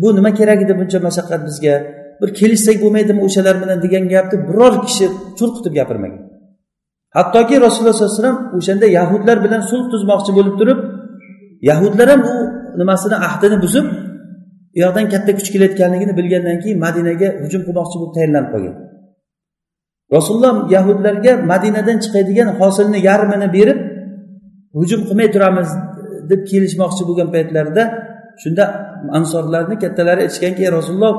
[0.00, 1.74] bu nima kerak edi buncha mashaqqat bizga?
[2.20, 5.06] Bir kelishsak bo'lmaydimi o'shalar bilan degan gapni biror kishi
[5.38, 6.22] churqitib gapirmagan.
[7.16, 10.78] Hattoki rasululloh sollallohu alayhi vasallam o'shanda yahudlar bilan sulh tuzmoqchi bo'lib turib
[11.70, 12.34] yahudlar ham u
[12.80, 13.86] nimasini ahdini buzib
[14.76, 18.74] u yoqdan katta kuch kelayotganligini bilgandan keyin madinaga hujum qilmoqchi bo'lib tayyorlanib qolgan.
[20.16, 23.78] Rasululloh yahudlarga madinadan chiqadigan hosilni yarmini berib
[24.78, 25.68] hujum qilmay turamiz
[26.30, 27.84] deb kelishmoqchi bo'lgan paytlarida
[28.42, 28.64] shunda
[29.18, 31.14] ansorlarni kattalari aytishganki ey rasululloh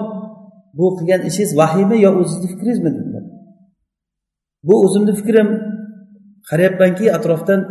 [0.77, 2.89] bu qilgan ishingiz vahiymi yo o'zizni fikringizmi?
[2.97, 3.23] dedilar.
[4.67, 5.47] Bu o'zimni fikrim.
[6.49, 7.61] Qarayapmanki atrofdan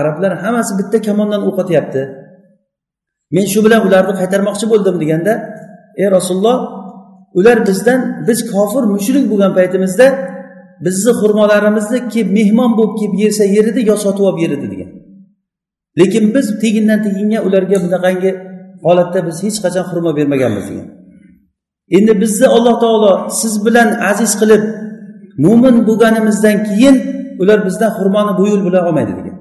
[0.00, 2.02] arablar hammasi bitta kamondan o'q otyapti
[3.34, 5.32] men shu bilan ularni qaytarmoqchi bo'ldim deganda
[6.02, 6.58] ey rasululloh
[7.38, 10.06] ular bizdan biz kofir mushrik bo'lgan paytimizda
[10.84, 14.90] bizni xurmolarimizni kelib mehmon bo'lib kelib yersa yeridi yo sotib olib yeridi degan.
[15.98, 18.30] Lekin biz tegindan teginga ularga bunaqangi
[18.86, 20.88] holatda biz hech qachon xurmo bermaganmiz degan.
[21.96, 24.62] Endi bizni alloh taolo siz bilan aziz qilib
[25.44, 26.96] mo'min bo'lganimizdan keyin
[27.42, 29.36] ular bizdan xurmoni bu yo'l bilan olmaydi degan.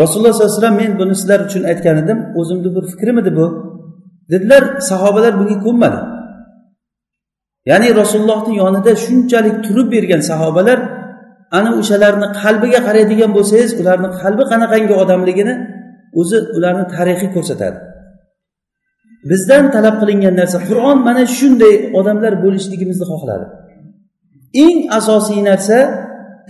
[0.00, 3.46] Rasululloh sollallohu alayhi vasallam men buni sizlar uchun aytgan edim o'zimni bir fikrim edi bu.
[4.32, 5.98] Dedilar sahobalar bunga ko'nmadi.
[7.70, 10.78] Ya'ni rasulullohni yonida shunchalik turib bergan sahobalar
[11.58, 15.54] ana o'shalarni qalbiga qaraydigan bo'lsangiz ularni qalbi qanaqangi odamligini
[16.20, 17.78] o'zi ularni tarixi ko'rsatadi.
[19.30, 23.46] Bizdan talab qilingan narsa qur'on mana shunday odamlar bo'lishligimizni xohladi.
[24.64, 25.78] Eng asosiy narsa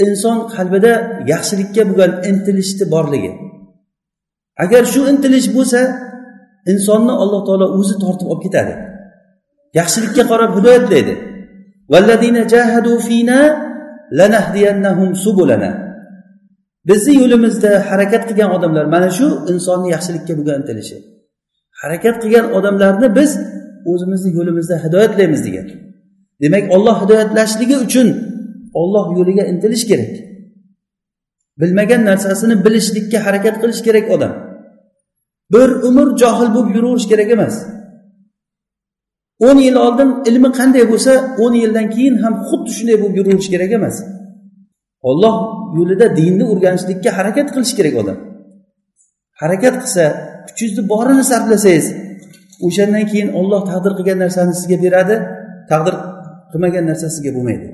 [0.07, 0.93] inson qalbida
[1.33, 3.33] yaxshilikka bo'lgan intilishni borligi.
[4.65, 5.81] Agar shu intilish bo'lsa
[6.73, 8.75] insonni alloh taolo o'zi tortib olib ketadi.
[9.79, 11.15] Yaxshilikka qarab hidoyatlaydi
[16.89, 20.97] bizni yo'limizda harakat qilgan odamlar mana shu insonni yaxshilikka bo'lgan intilishi.
[21.81, 23.31] Harakat qilgan odamlarni biz
[23.91, 25.67] o'zimizni yo'limizda hidoyatlaymiz degan.
[26.43, 28.09] Demak olloh hidoyatlashligi uchun
[28.81, 30.15] olloh yo'liga intilish kerak.
[31.61, 34.33] Bilmagan narsasini bilishlikka harakat qilish kerak odam.
[35.53, 37.55] Bir umr johil bo'lib yuraverish kerak emas.
[39.47, 41.13] O'n yil oldin ilmi qanday bo'lsa
[41.45, 43.97] o'n yildan keyin ham xuddi shunday bo'lib yurilishi kerak emas.
[45.11, 45.37] Olloh
[45.79, 48.19] yo'lida dinni o'rganishlikka harakat qilish kerak odam.
[49.41, 50.05] Harakat qilsa
[50.47, 51.87] kuchingizni borini sarflasangiz
[52.67, 55.17] o'shandan keyin olloh taqdir qilgan narsani sizga beradi
[55.71, 55.95] taqdir
[56.53, 57.67] qilmagan narsa sizga bo'lmaydi.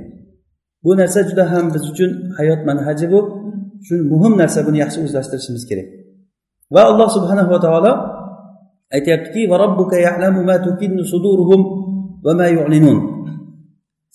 [0.85, 3.21] Bu narsa juda ham biz uchun hayot manhaji bu
[3.87, 5.89] shu muhim narsa buni yaxshi o'zlashtirishimiz kerak.
[6.75, 7.93] Va alloh subhanava taolo
[8.97, 9.41] aytyaptiki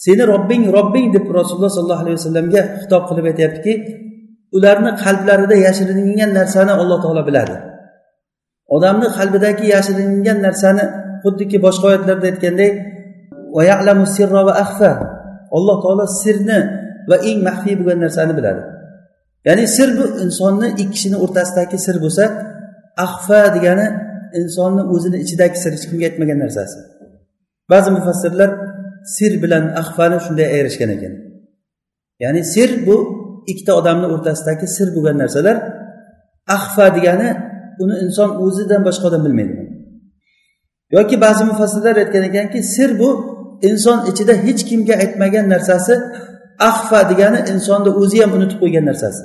[0.04, 3.74] seni robbing robbing deb rasululloh sollallohu alayhi vasallamga xitob qilib aytyaptiki
[4.58, 7.56] ularni qalblarida yashiringan narsani alloh taolo biladi.
[8.76, 10.84] Odamni qalbidagi yashiringan narsani
[11.24, 12.72] xuddiki boshqa oyatlarda aytganday
[15.58, 16.60] alloh taolo sirni
[17.10, 18.62] va eng maxfiy bo'lgan narsani biladi.
[19.48, 22.26] Ya'ni sir bu insonni ikki kishini o'rtasidagi sir bo'lsa
[23.06, 23.88] ahfa degani
[24.40, 26.78] insonni o'zini ichidagi sir hech kimga aytmagan narsasi.
[27.72, 28.50] Ba'zi mufassirlar
[29.16, 31.14] sir bilan ahfani shunday ayirishgan ekan.
[32.24, 32.96] Ya'ni sir bu
[33.52, 35.58] ikkita odamni o'rtasidagi sir bo'lgan narsalar
[36.58, 37.30] ahfa degani
[37.84, 39.54] uni inson o'zidan boshqa odam bilmaydi.
[40.96, 43.10] Yoki ba'zi mufassirlar aytgan ekanki sir bu
[43.70, 45.94] inson ichida hech kimga aytmagan narsasi
[46.70, 49.24] ahfa degani insonni o'zi ham unutib qo'ygan narsasi.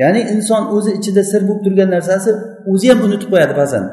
[0.00, 2.30] Ya'ni inson o'zi ichida sir bo'lib turgan narsasi
[2.72, 3.84] o'zi ham unutib qo'yadi ba'zan.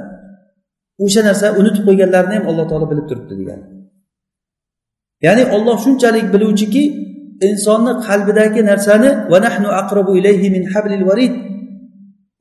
[1.06, 3.66] O'sha narsa unutib qo'yganlarini ham alloh taolo bilib turibdi degani
[5.26, 6.84] ya'ni olloh shunchalik biluvchiki
[7.48, 11.34] insonni qalbidagi narsani va nahnu aqrabu ilayhi min hablil varid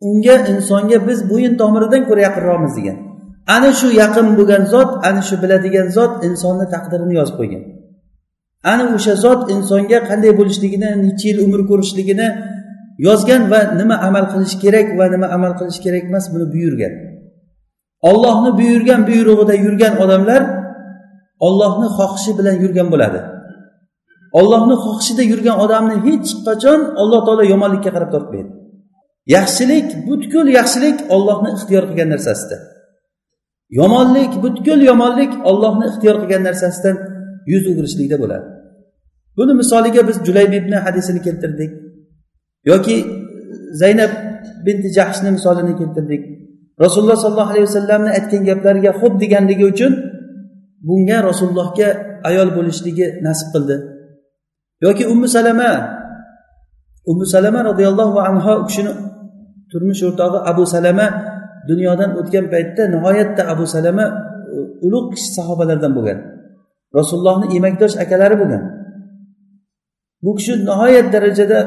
[0.09, 2.97] unga insonga biz bo'yin tomiridan ko'ra yaqinroqmiz degan.
[3.57, 7.63] Ana shu yaqin bo'lgan zot ana shu biladigan zot insonni taqdirini yozib qo'ygan.
[8.73, 12.27] Ana o'sha zot insonga qanday bo'lishligini necha yil umr ko'rishligini
[13.07, 16.95] yozgan va nima amal qilish kerak va nima amal qilish kerak emas buni buyurgan.
[18.11, 20.43] Ollohni buyurgan buyrug'ida yurgan odamlar
[21.47, 23.21] ollohni xohishi bilan yurgan bo'ladi.
[24.39, 28.51] Ollohni xohishida yurgan odamni hech qachon alloh taolo yomonlikka qarab tortmaydi.
[29.37, 32.57] Yaxshilik butkul yaxshilik ollohni ixtiyor qilgan narsasida.
[33.81, 36.97] Yomonlik butkul yomonlik ollohni ixtiyor qilgan narsasidan
[37.53, 38.47] yuz o'girishlikda bo'ladi.
[39.37, 41.71] Buni misoliga biz julayb ibn hadisini keltirdik.
[42.65, 43.07] Yoki e,
[43.81, 44.13] zaynab
[44.67, 46.23] binti jahshni misolini keltirdik.
[46.81, 49.93] Rasululloh sollallohu alayhi vasallamni aytgan gaplariga xo'p deganligi uchun
[50.89, 51.89] bunga rasulullohga
[52.29, 53.77] ayol bo'lishligi nasib qildi.
[54.87, 55.71] Yoki ummu salama
[57.11, 58.93] ummu salama roziyallohu anhu u kishini
[59.71, 61.07] turmush o'rtog'i abu salama
[61.71, 64.05] dunyodan o'tgan paytda nihoyatda abu salama
[64.55, 66.19] e, ulug' kishi sahobalardan bo'lgan.
[66.99, 68.63] Rasulullohni emakdosh akalari bo'lgan.
[70.25, 71.59] Bu kishi nihoyat darajada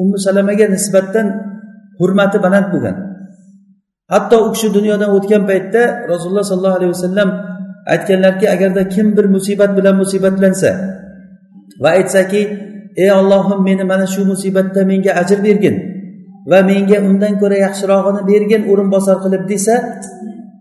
[0.00, 1.26] ummu salamaga nisbatan
[1.98, 2.96] hurmati baland bo'lgan.
[4.12, 5.82] Hatto u kishi dunyodan o'tgan paytda
[6.12, 7.28] rasululloh sollallohu alayhi vasallam
[7.92, 10.70] aytganlarki agarda kim bir musibat bilan musibatlansa
[11.82, 12.42] va aytsaki
[13.02, 15.76] ey ollohim meni mana shu musibatda menga ajr bergin
[16.50, 19.74] va menga undan ko'ra yaxshirog'ini bergin o'rinbosar qilib desa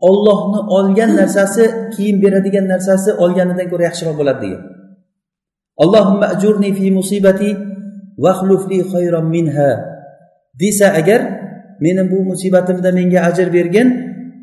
[0.10, 4.62] ollohni olgan narsasi keyin beradigan narsasi olganidan ko'ra yaxshiroq bo'ladi degan.
[5.84, 7.50] Allohimma ajurni fi musibati
[8.24, 9.72] vaxlufli khayron minha.
[10.62, 11.22] Desa agar
[11.84, 13.88] meni bu musibatimda menga ajr bergin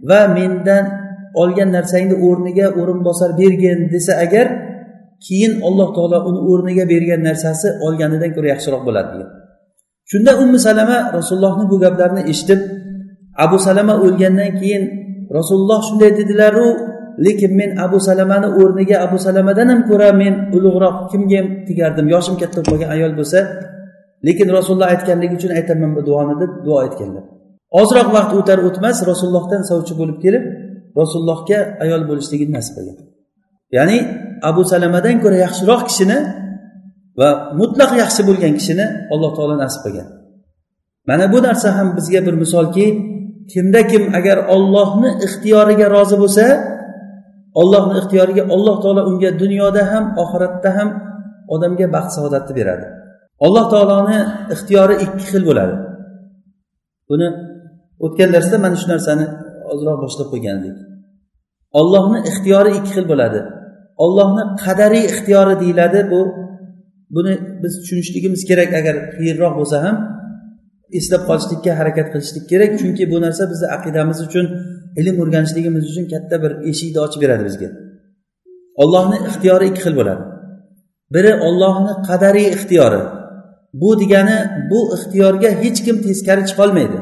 [0.08, 0.84] va mendan
[1.42, 4.46] olgan narsangni o'rniga o'rinbosar bergin desa agar
[5.24, 9.30] keyin alloh taolo uni o'rniga bergan narsasi olganidan ko'ra yaxshiroq bo'ladi degan.
[10.10, 12.60] Shunda ummu salama rasulullohni bu gaplarini eshitib
[13.44, 14.82] abu salama o'lgandan keyin
[15.38, 16.68] rasululloh shunday dedilaru
[17.24, 22.60] lekin men abu salamani o'rniga abu salamadan ham ko'ra men ulug'roq kimga tegardim yoshim katta
[22.68, 23.38] bo'lgan ayol bo'lsa
[24.26, 27.24] lekin rasululloh aytganligi uchun aytaman bu duoni deb duo aytganlar
[27.80, 30.44] ozroq vaqt o'tar o'tmas rasulullohdan sovchi bo'lib kelib
[31.00, 32.96] rasulullohga ayol bo'lishligini nasib qilgan.
[33.76, 33.98] Ya'ni
[34.50, 36.18] abu salamadan ko'ra yaxshiroq kishini
[37.20, 40.08] va mutlaq yaxshi bo'lgan kishini alloh taolo nasib qilgan.
[41.08, 42.86] Mana bu narsa ham bizga bir misolki
[43.52, 46.44] kimda kim agar ollohni ixtiyoriga rozi bo'lsa
[47.60, 50.88] ollohni ixtiyoriga alloh taolo unga dunyoda ham oxiratda ham
[51.54, 52.86] odamga baxt saodatni beradi.
[53.46, 54.18] Alloh taoloni
[54.54, 55.74] ixtiyori ikki xil bo'ladi.
[57.10, 57.28] Buni
[58.04, 59.26] o'tgan darsda mana shu narsani
[59.72, 60.76] ozroq boshlab qo'ygan edik
[61.80, 63.40] ollohni ixtiyori ikki xil bo'ladi.
[64.04, 66.20] Ollohni qadariy ixtiyori deyiladi bu.
[67.16, 69.96] Buni biz tushunishligimiz kerak agar qiyinroq bo'lsa ham.
[70.98, 72.70] Eslab qolishlikka harakat qilishlik kerak.
[72.80, 74.46] Chunki bu narsa bizni aqidamiz uchun
[75.00, 77.68] ilm o'rganishligimiz uchun katta bir eshikni ochib beradi bizga.
[78.82, 80.22] Ollohni ixtiyori ikki xil bo'ladi.
[81.14, 83.02] Biri ollohni qadariy ixtiyori.
[83.80, 84.38] Bu degani
[84.70, 86.98] bu ixtiyorga hech kim teskari chiqolmaydi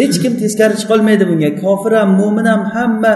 [0.00, 1.50] hech kim teskari chiqolmaydi bunga.
[1.62, 3.12] Kofir ham mo'min ham hamma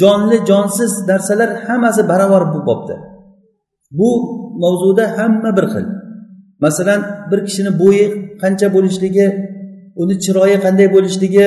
[0.00, 2.96] jonli jonsiz narsalar hammasi barobar bu bobda
[3.98, 4.10] bu
[4.62, 5.86] mavzuda hamma bir xil.
[6.64, 8.04] Masalan bir kishini bo'yi
[8.42, 9.26] qancha bo'lishligi
[10.02, 11.46] uni chiroyi qanday bo'lishligi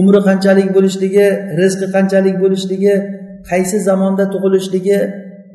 [0.00, 1.26] umri qanchalik bo'lishligi
[1.60, 2.94] rizqi qanchalik bo'lishligi
[3.50, 4.98] qaysi zamonda tug'ilishligi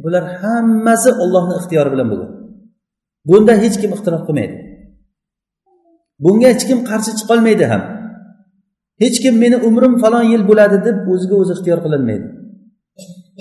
[0.03, 2.31] bular hammasi ollohni ixtiyori bilan bo'lgan.
[3.29, 4.55] Bunda hech kim ixtirof qilmaydi.
[6.23, 7.83] Bunga hech kim qarshi chiqolmaydi ham.
[9.03, 12.27] Hech kim meni umrim falon yil bo'ladi deb o'ziga o'zi ixtiyor qilolmaydi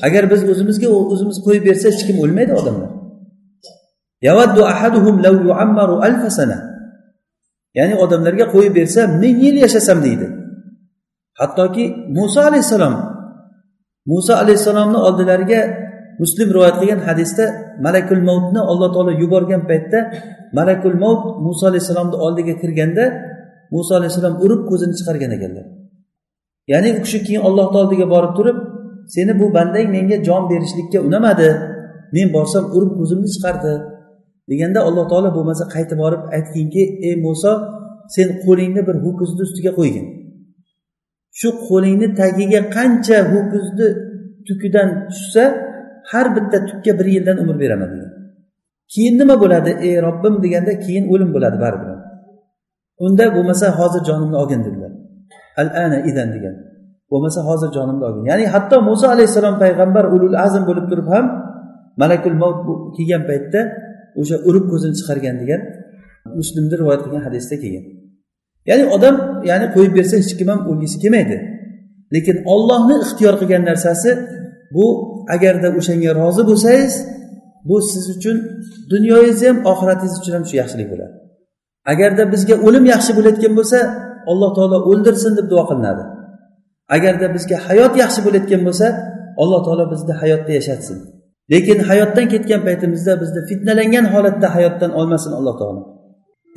[0.06, 2.90] agar biz o'zimizga o'zimiz qo'yib bersa hech kim o'lmaydi odamlar.
[4.26, 6.58] Yavaddu ahaduhum law yuammaru alfa sana.
[7.78, 10.26] Ya'ni odamlarga qo'yib bersa ming yil yashasam deydi.
[11.40, 11.84] Hattoki
[12.16, 12.94] muso alayhissalom
[14.10, 15.60] muso alayhissalomni oldilariga
[16.22, 17.44] muslim rivoyat qilgan hadisda
[17.84, 19.98] malakul mavtni alloh taolo yuborgan paytda
[20.58, 23.04] malakul mavt muso alayhissalomni oldiga kirganda
[23.74, 25.66] muso alayhissalom urib ko'zini chiqargan ekanlar.
[26.72, 28.58] Ya'ni u kishi keyin ollohni oldiga borib turib
[29.14, 31.50] seni bu bandang menga jon berishlikka unamadi.
[32.14, 33.72] Men borsam urib ko'zimni chiqardi.
[34.50, 37.52] Deganda alloh taolo bo'lmasa qaytib borib aytginki ey muso
[38.14, 40.06] sen qo'lingni bir ho'kizni ustiga qo'ygin.
[41.38, 43.88] Shu qo'lingni tagiga qancha ho'kizni
[44.46, 45.44] tukidan tushsa
[46.10, 48.12] har bitta tukka bir yildan umr beraman degan
[48.92, 50.34] keyin nima bo'ladi ey robbim?
[50.44, 51.90] deganda keyin o'lim bo'ladi baribir.
[53.04, 54.92] Unda bo'lmasa hozir jonimni olgin dedilar.
[55.60, 56.54] Al ana idan degan.
[57.10, 58.24] Bo'lmasa hozir jonimni olgin.
[58.30, 61.24] Ya'ni hatto muso alayhissalom payg'ambar ulul azm bo'lib turib ham
[62.00, 62.58] malakul mavt
[62.96, 63.60] kelgan paytda
[64.20, 65.60] o'sha urib ko'zini chiqargan degan
[66.38, 67.84] muslimni rivoyat qilgan hadisda kelgan.
[68.70, 69.16] Ya'ni odam
[69.50, 71.36] ya'ni qo'yib bersa hech kim ham o'lgisi kelmaydi.
[72.14, 74.10] Lekin ollohni ixtiyor qilgan narsasi
[74.74, 74.86] bu
[75.34, 76.94] agarda o'shanga rozi bo'lsangiz
[77.68, 78.36] bu siz uchun
[78.92, 81.14] dunyoyingiz ham oxiratingiz uchun ham shu yaxshilik bo'ladi.
[81.92, 83.78] Agarda bizga o'lim yaxshi bo'layotgan bo'lsa
[84.30, 86.02] alloh taolo o'ldirsin deb duo qilinadi.
[86.96, 88.86] Agarda bizga hayot yaxshi bo'layotgan bo'lsa
[89.42, 90.98] alloh taolo bizni hayotda yashatsin.
[91.52, 95.82] Lekin hayotdan ketgan paytimizda bizni fitnalangan holatda hayotdan olmasin alloh taolo.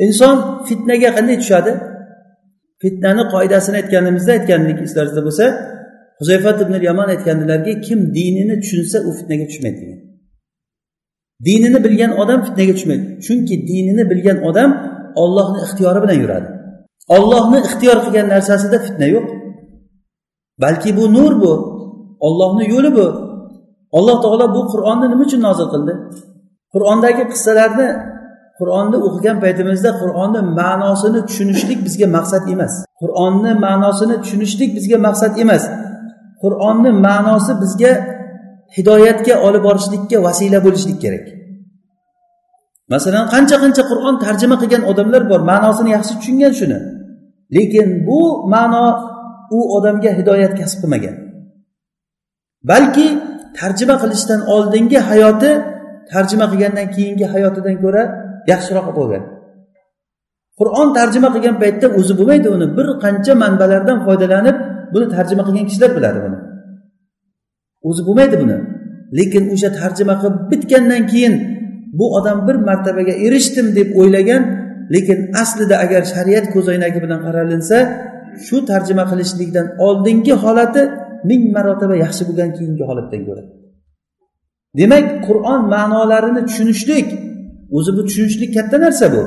[0.05, 0.35] Inson
[0.67, 1.71] fitnaga qanday tushadi?
[2.83, 5.45] Fitnani qoidasini aytganimizda aytgandik eslaringizda bo'lsa
[6.19, 9.99] huzayfat ibn yamon aytgandilarki kim dinini tushunsa u fitnaga tushmaydi degan.
[11.45, 13.05] Dinini bilgan odam fitnaga tushmaydi.
[13.25, 14.71] Chunki dinini bilgan odam
[15.23, 16.47] ollohni ixtiyori bilan yuradi.
[17.15, 19.25] Ollohni ixtiyor qilgan narsasida fitna yo'q.
[20.63, 21.51] Balki bu nur bu
[22.27, 23.24] ollohni yo'li bu.
[23.97, 25.93] Alloh taolo bu qur'onni nima uchun nozil qildi?
[26.73, 27.87] Qur'ondagi qissalarni
[28.59, 32.73] qur'onni o'qigan paytimizda qur'onni ma'nosini tushunishlik bizga maqsad emas.
[33.01, 35.63] Qur'onni ma'nosini tushunishlik bizga maqsad emas.
[36.43, 37.91] Qur'onni ma'nosi bizga
[38.75, 41.25] hidoyatga olib borishlikka vasila bo'lishlik kerak.
[42.93, 46.79] Masalan qancha qancha qur'on tarjima qilgan odamlar bor ma'nosini yaxshi tushungan shuni.
[47.55, 48.19] Lekin bu
[48.53, 48.85] ma'no
[49.57, 51.15] u odamga hidoyat kasb qilmagan.
[52.71, 53.07] Balki
[53.59, 55.51] tarjima qilishdan oldingi hayoti
[56.13, 58.03] tarjima qilgandan keyingi hayotidan ko'ra
[58.51, 59.23] yaxshiroq bo'lgan.
[60.59, 64.57] Qur'on tarjima qilgan paytda o'zi bo'lmaydi uni bir qancha manbalardan foydalanib
[64.93, 66.37] buni tarjima qilgan kishilar biladi buni.
[67.89, 68.57] O'zi bo'lmaydi buni.
[69.17, 71.33] Lekin o'sha tarjima qilib bitgandan keyin
[71.97, 74.41] bu odam bir martabaga erishdim deb o'ylagan
[74.95, 77.77] lekin aslida agar shariat ko'zoynagi bilan qaralinsa
[78.45, 80.81] shu tarjima qilishlikdan oldingi holati
[81.29, 83.43] ming marotaba yaxshi bo'lgan keyingi holatdan ko'ra.
[84.79, 87.07] Demak qur'on ma'nolarini tushunishlik
[87.77, 89.21] o'zi bu tushunishlik katta narsa bu.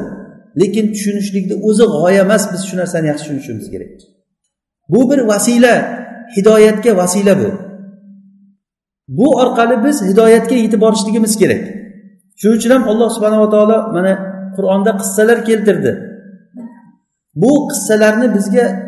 [0.61, 3.93] Lekin tushunishlikni o'zi g'oya emas biz shu narsani yaxshi tushunishimiz kerak.
[4.93, 5.75] Bu bir vasila
[6.37, 7.51] hidoyatga vasila bu.
[9.09, 11.63] Bu orqali biz hidoyatga yetib borishligimiz kerak.
[12.41, 14.13] Shuning uchun ham alloh subhanava taolo mana
[14.57, 15.93] qur'onda qissalar keltirdi.
[17.43, 18.88] Bu qissalarni bizga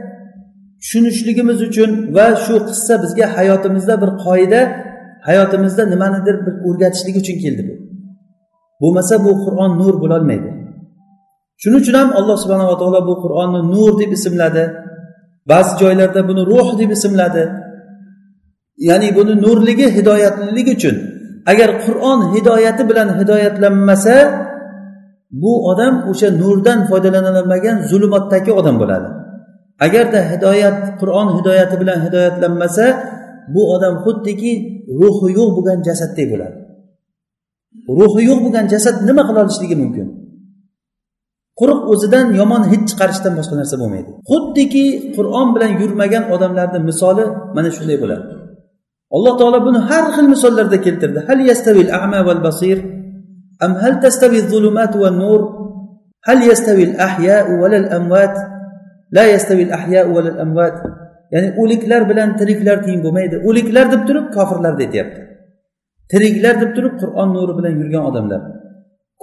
[0.83, 4.61] tushunishligimiz uchun va shu qissa bizga hayotimizda bir qoida
[5.29, 7.75] hayotimizda nimanidir bir o'rgatishlik uchun keldi bu.
[8.83, 10.51] Bo'lmasa bu qur'on nur bo'lolmaydi.
[11.63, 14.65] Shuning uchun ham alloh subhanava taolo bu qur'onni nur deb ismladi.
[15.51, 17.45] Ba'zi joylarda buni ruh deb ismladi.
[18.89, 20.97] Ya'ni buni nurligi hidoyatlilik uchun.
[21.53, 24.15] Agar qur'on hidoyati bilan hidoyatlanmasa
[25.43, 29.20] bu odam o'sha nurdan foydalanolmagan zulmatdagi odam bo'ladi.
[29.87, 32.85] Agarda hidoyat qur'on hidoyati bilan hidoyatlanmasa
[33.55, 34.53] bu odam xuddiki
[35.01, 36.57] ruhi yo'q bo'lgan jasaddek bo'ladi.
[37.99, 40.07] Ruhi yo'q bo'lgan jasad nima qila olishligi mumkin?
[41.61, 44.11] Quruq o'zidan yomon hid chiqarishdan boshqa narsa bo'lmaydi.
[44.31, 44.85] Xuddiki
[45.17, 47.25] qur'on bilan yurmagan odamlarni misoli
[47.57, 48.25] mana shunday bo'ladi.
[49.17, 51.19] Alloh taolo buni har xil misollarda keltirdi.
[51.29, 52.79] Hal yastavil ama val basir
[53.65, 55.41] am hal tastavi zulumat va nur
[56.27, 58.35] hal yastavil ahya ahya'u val amvat
[59.17, 60.13] la yastavi al ahya'u
[60.45, 60.77] amvat
[61.35, 63.37] ya'ni o'liklar bilan tiriklar teng bo'lmaydi.
[63.49, 65.21] O'liklar deb turib kofirlarni aytyapti.
[66.13, 68.41] Tiriklar deb turib qur'on nuri bilan yurgan odamlar.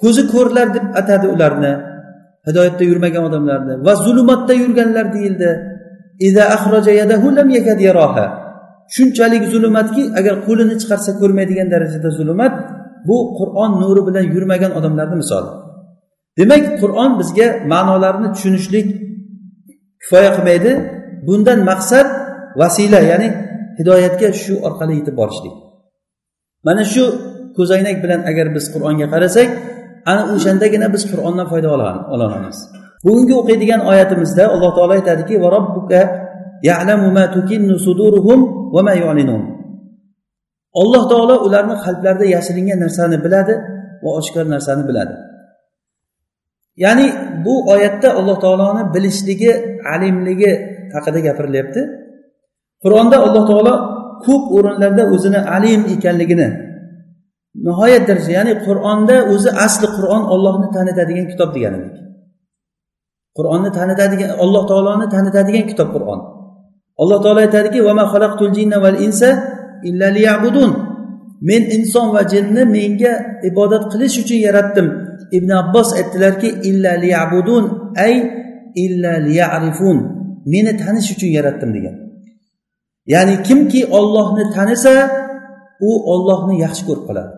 [0.02, 1.74] Ko'zi ko'rlar deb atadi ularni.
[2.48, 3.74] Hidoyatda yurmagan odamlarni.
[3.86, 5.50] Va zulmatda yurganlar deyildi.
[8.96, 12.54] Shunchalik zulmatki agar qo'lini chiqarsa ko'rmaydigan darajada zulmat
[13.08, 15.50] bu qur'on nuri bilan yurmagan odamlarni misoli.
[16.40, 18.88] Demak qur'on bizga ma'nolarni tushunishlik
[20.08, 20.72] kifoya qilmaydi.
[21.28, 22.08] Bundan maqsad
[22.56, 23.30] vasila ya'ni
[23.80, 25.56] hidoyatga shu orqali yetib borishlik.
[26.68, 27.04] Mana shu
[27.58, 29.50] ko'zoynak bilan agar biz qur'onga qarasak
[30.12, 32.58] ana o'shandagina biz qur'ondan foyda ola olamiz
[33.06, 36.02] bugungi o'qiydigan oyatimizda alloh taolo aytadiki va robbuka
[36.70, 38.40] ya'lamu ma tukinnu suduruhum
[38.76, 39.42] va ma yu'linun.
[40.82, 43.54] Alloh taolo ularni qalblarida yashiringan narsani biladi
[44.04, 45.14] va oshkor narsani biladi.
[46.84, 47.08] Ya'ni
[47.46, 49.52] bu oyatda alloh taoloni bilishligi
[49.94, 50.52] alimligi
[50.96, 51.82] haqida gapirilyapti.
[52.84, 53.74] Qur'onda alloh taolo
[54.26, 56.48] ko'p o'rinlarda o'zini alim ekanligini
[57.68, 61.96] nihoyat darajada ya'ni qur'onda o'zi asli qur'on ollohni tanitadigan kitob deganidek
[63.38, 66.20] qur'onni tanitadigan alloh taoloni tanitadigan kitob qur'on.
[67.02, 67.80] Alloh taolo aytadiki
[71.50, 73.14] men inson va jinni menga
[73.50, 74.88] ibodat qilish uchun yaratdim.
[75.38, 77.64] Ibn abbos aytdilarki illa liyabudun
[78.06, 78.14] ay
[78.86, 79.98] illa liyarifun
[80.52, 81.96] meni tanish uchun yaratdim degan.
[83.14, 84.94] Ya'ni kimki ollohni tanisa
[85.90, 87.32] u ollohni yaxshi ko'rib qoladi.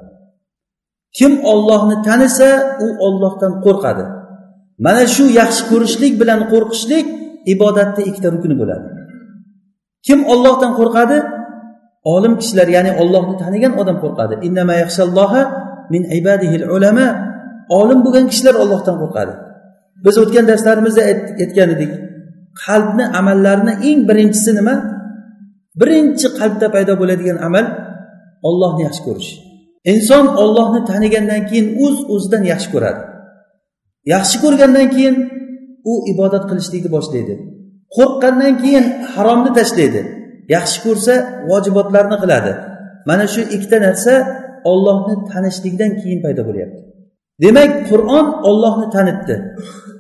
[1.18, 2.50] Kim ollohni tanisa
[2.86, 4.06] u ollohdan qo'rqadi.
[4.86, 7.06] Mana shu yaxshi ko'rishlik bilan qo'rqishlik
[7.54, 8.88] ibodatni ikkita rukni bo'ladi.
[10.08, 11.18] Kim ollohdan qo'rqadi?
[12.14, 14.34] Olim kishilar ya'ni ollohni tanigan odam qo'rqadi.
[15.94, 17.08] Min ibadihil ulama
[17.78, 19.34] olim bo'lgan kishilar ollohdan qo'rqadi.
[20.06, 21.02] Biz o'tgan darslarimizda
[21.42, 21.92] aytgan edik
[22.66, 24.76] qalbni amallarini eng birinchisi nima?
[25.80, 27.66] Birinchi qalbda paydo bo'ladigan amal
[28.50, 29.32] ollohni yaxshi ko'rish.
[29.92, 33.02] Inson ollohni tanigandan keyin o'z uz o'zidan yaxshi ko'radi.
[34.14, 35.16] Yaxshi ko'rgandan keyin
[35.92, 37.34] u ibodat qilishlikni boshlaydi.
[37.96, 40.02] Qo'rqqandan keyin haromni tashlaydi.
[40.56, 41.14] Yaxshi ko'rsa
[41.50, 42.52] vojibotlarni qiladi.
[43.10, 44.14] Mana shu ikkita narsa
[44.72, 46.89] ollohni tanishlikdan keyin paydo bo'lyapti.
[47.44, 49.36] Demak qur'on ollohni tanitdi.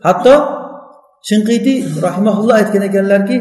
[0.06, 0.36] Hatto
[1.30, 3.38] shinqitiy rahimaulloh aytgan ekanlarki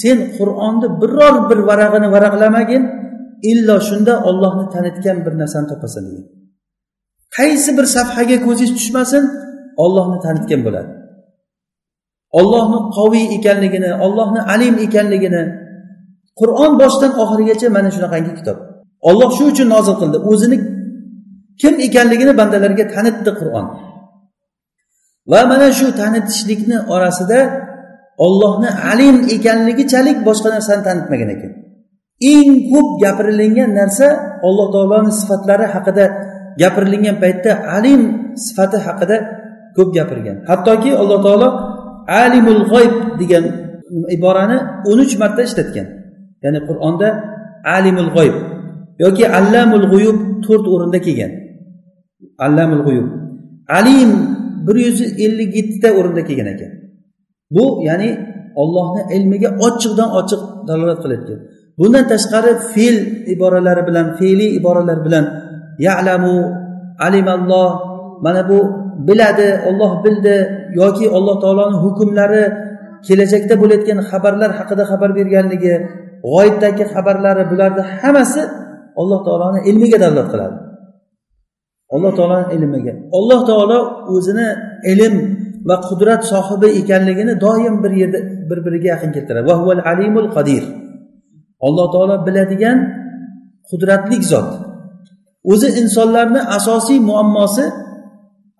[0.00, 2.82] sen qur'onni biror bir varag'ini varaqlamagin
[3.50, 6.26] illo shunda ollohni tanitgan bir narsani topasan degan
[7.36, 9.24] qaysi bir safhaga ko'zingiz tushmasin
[9.84, 10.90] ollohni tanitgan bo'ladi.
[12.38, 15.42] Ollohni qoviy ekanligini ollohni alim ekanligini.
[16.40, 18.58] Qur'on boshidan oxirigacha mana shunaqangi kitob.
[19.08, 20.18] Olloh shu uchun nozil qildi.
[20.30, 20.56] O'zini
[21.62, 23.66] kim ekanligini bandalarga tanitdi qur'on.
[25.30, 27.40] Va mana shu tanitishlikni orasida
[28.26, 31.52] ollohni alim ekanligichalik boshqa narsani tanitmagan ekan.
[32.34, 34.08] Eng ko'p gapirilingan narsa
[34.48, 36.04] alloh taoloni sifatlari haqida
[36.60, 38.02] gapirilingan paytda alim
[38.44, 39.16] sifati haqida
[39.76, 40.36] ko'p gapirgan.
[40.50, 41.48] Hattoki alloh taolo
[42.22, 43.44] alimul g'oyb degan
[44.16, 44.58] iborani
[44.90, 45.86] o'n uch marta ishlatgan.
[46.44, 47.08] Ya'ni qur'onda
[47.76, 48.34] alimul g'oyb
[49.04, 51.32] yoki allamul g'uyub to'rt o'rinda kelgan.
[52.46, 53.08] Allamul g'uyub.
[53.78, 54.10] Alim
[54.66, 56.72] bir yuz ellik yettita o'rinda kelgan ekan.
[57.54, 58.08] Bu ya'ni
[58.62, 61.38] ollohni ilmiga ochiqdan ochiq dalolat qilayotgan.
[61.78, 62.96] Bundan tashqari fe'l
[63.34, 65.24] iboralari bilan fe'liy iboralar bilan
[65.86, 66.36] yalamu
[67.06, 67.70] alimalloh
[68.24, 68.58] mana bu
[69.08, 70.36] biladi olloh bildi
[70.80, 72.44] yoki alloh taoloni hukmlari
[73.06, 75.74] kelajakda bo'layotgan xabarlar haqida xabar berganligi
[76.30, 78.42] g'oyibdagi xabarlari bularni hammasi
[79.00, 80.56] alloh taoloni ilmiga dalolat qiladi.
[81.94, 82.92] Alloh taoloni ilmiga.
[83.18, 83.78] Alloh taolo
[84.14, 84.48] o'zini
[84.92, 85.14] ilm
[85.68, 88.18] va qudrat sohibi ekanligini doim bir yerda
[88.48, 89.44] bir biriga yaqin keltiradi.
[89.50, 90.64] Va huval alimul qodir
[91.66, 92.78] alloh taolo biladigan
[93.68, 94.50] qudratli zot.
[95.52, 97.64] O'zi insonlarni asosiy muammosi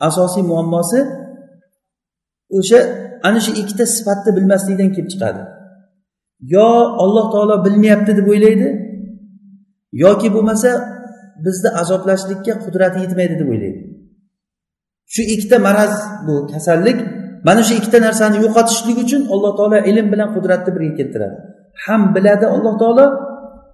[0.09, 1.01] asosiy muammosi
[2.59, 2.79] o'sha
[3.27, 5.43] ana shu ikkita sifatni bilmaslikdan kelib chiqadi.
[6.55, 6.69] Yo
[7.05, 8.69] alloh taolo bilmayapti deb o'ylaydi
[10.05, 10.71] yoki bo'lmasa
[11.45, 13.81] bizni azoblashlikka qudrati yetmaydi deb o'ylaydi.
[15.15, 15.95] Shu ikkita maraz
[16.27, 16.99] bu kasallik
[17.47, 21.37] mana shu ikkita narsani yo'qotishlik uchun alloh taolo ilm bilan qudratni birga keltiradi.
[21.85, 23.05] Ham biladi alloh taolo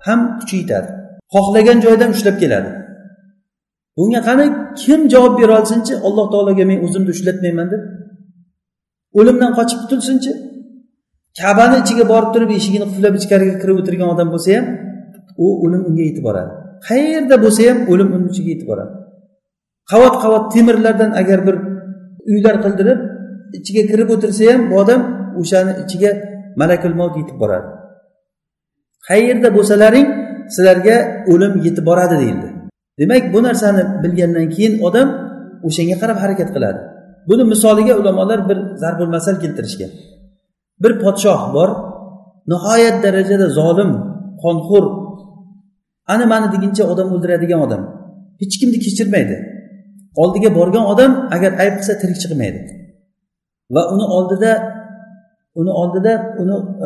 [0.06, 0.90] ham kuchaytiradi.
[1.34, 2.70] Xohlagan joydan ushlab keladi.
[3.96, 4.44] Bunga qani
[4.82, 7.82] kim javob bera olsinchi alloh taologa men o'zimni ushlatmayman deb?
[9.18, 10.32] O'limdan qochib qutulsinchi?
[11.40, 14.66] Kabani ichiga borib turib eshigini qulflab ichkariga kirib o'tirgan odam bo'lsa ham
[15.44, 16.52] u o'lim unga yetib boradi.
[16.86, 18.94] Qayerda bo'lsa ham o'lim uni ichiga yetib boradi.
[19.90, 21.56] Qavat qavat temirlardan agar bir
[22.30, 22.98] uylar qildirib
[23.58, 25.00] ichiga kirib o'tirsa ham bu odam
[25.40, 26.10] o'shani ichiga
[26.60, 27.68] malakul mavt yetib boradi.
[29.08, 30.06] Qayerda bo'lsalaring
[30.54, 30.96] sizlarga
[31.32, 32.48] o'lim yetib boradi deyildi.
[33.00, 35.08] Demak bu narsani bilgandan keyin odam
[35.68, 36.80] o'shanga qarab harakat qiladi.
[37.28, 39.90] Buni misoliga ulamolar bir zarbul masal keltirishgan.
[40.82, 41.68] Bir podshoh bor
[42.52, 43.90] nihoyat darajada zolim
[44.42, 44.84] qonxo'r
[46.12, 47.82] ana mani deguncha odam o'ldiradigan odam.
[48.40, 49.36] Hech kimni kechirmaydi.
[50.22, 52.60] Oldiga borgan odam agar ayb qilsa tirik chiqmaydi.
[53.74, 54.52] Va uni oldida
[55.60, 56.12] uni oldida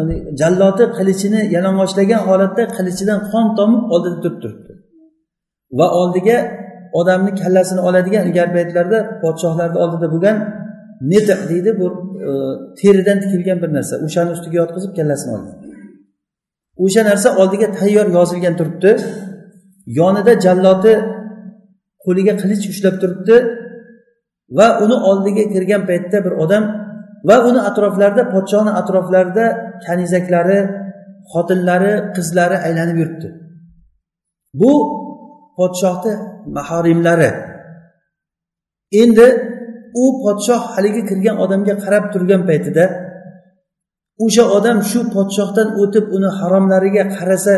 [0.01, 4.73] uni jalloti qilichini yalang'ochlagan holatda qilichidan qon tomib oldida turib turibdi.
[5.79, 6.37] Va oldiga
[7.01, 10.37] odamni kallasini oladigan ilgari paytlarda podshohlarni oldida bo'lgan
[11.13, 11.87] netiq deydi bu
[12.29, 12.31] e,
[12.81, 13.95] teridan tikilgan bir narsa.
[14.07, 15.57] O'shani ustiga yotqizib kallasini olgan.
[16.85, 18.91] O'sha narsa oldiga tayyor yozilgan turibdi.
[19.99, 20.95] Yonida jalloti
[22.05, 23.37] qo'liga qilich ushlab turibdi
[24.59, 26.65] va uni oldiga kirgan paytda bir odam
[27.29, 29.47] va uni atroflarida podshoni atroflarida
[29.87, 30.59] kanizaklari
[31.33, 33.29] xotinlari qizlari aylanib yuribdi.
[34.61, 34.73] Bu
[35.59, 36.15] podshohni
[36.57, 37.31] mahorimlari.
[39.03, 39.27] Endi
[40.03, 42.85] u podshoh haligi kirgan odamga qarab turgan paytida
[44.25, 47.55] o'sha odam shu podshohdan o'tib uni haromlariga qarasa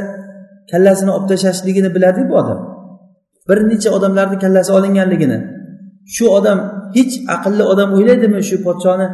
[0.70, 2.58] kallasini olib tashlashligini biladi bu odam.
[3.48, 5.38] Bir necha odamlarni kallasi olinganligini.
[6.14, 6.58] Shu odam
[6.96, 9.06] hech aqlli odam o'ylaydimi shu podshohni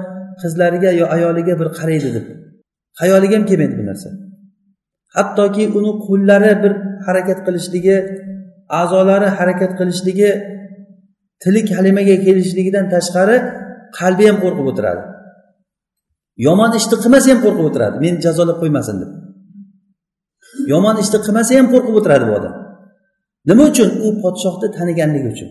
[0.42, 2.26] qizlariga yo ayoliga bir qaraydi deb?
[3.01, 4.09] Xayoliga ham kelmaydi bu narsa.
[5.16, 6.72] Hattoki uni qo'llari bir
[7.07, 7.96] harakat qilishligi
[8.80, 10.30] a'zolari harakat qilishligi
[11.42, 13.36] tili kalimaga kelishligidan tashqari
[13.98, 15.03] qalbi ham qo'rqib o'tiradi.
[16.46, 17.96] Yomon ishni qilmasa ham qo'rqib o'tiradi.
[18.04, 19.10] Meni jazolab qo'ymasin deb.
[20.72, 22.54] Yomon ishni qilmasa ham qo'rqib o'tiradi bu odam.
[23.48, 23.88] Nima uchun?
[24.06, 25.50] U podshohni taniganligi uchun.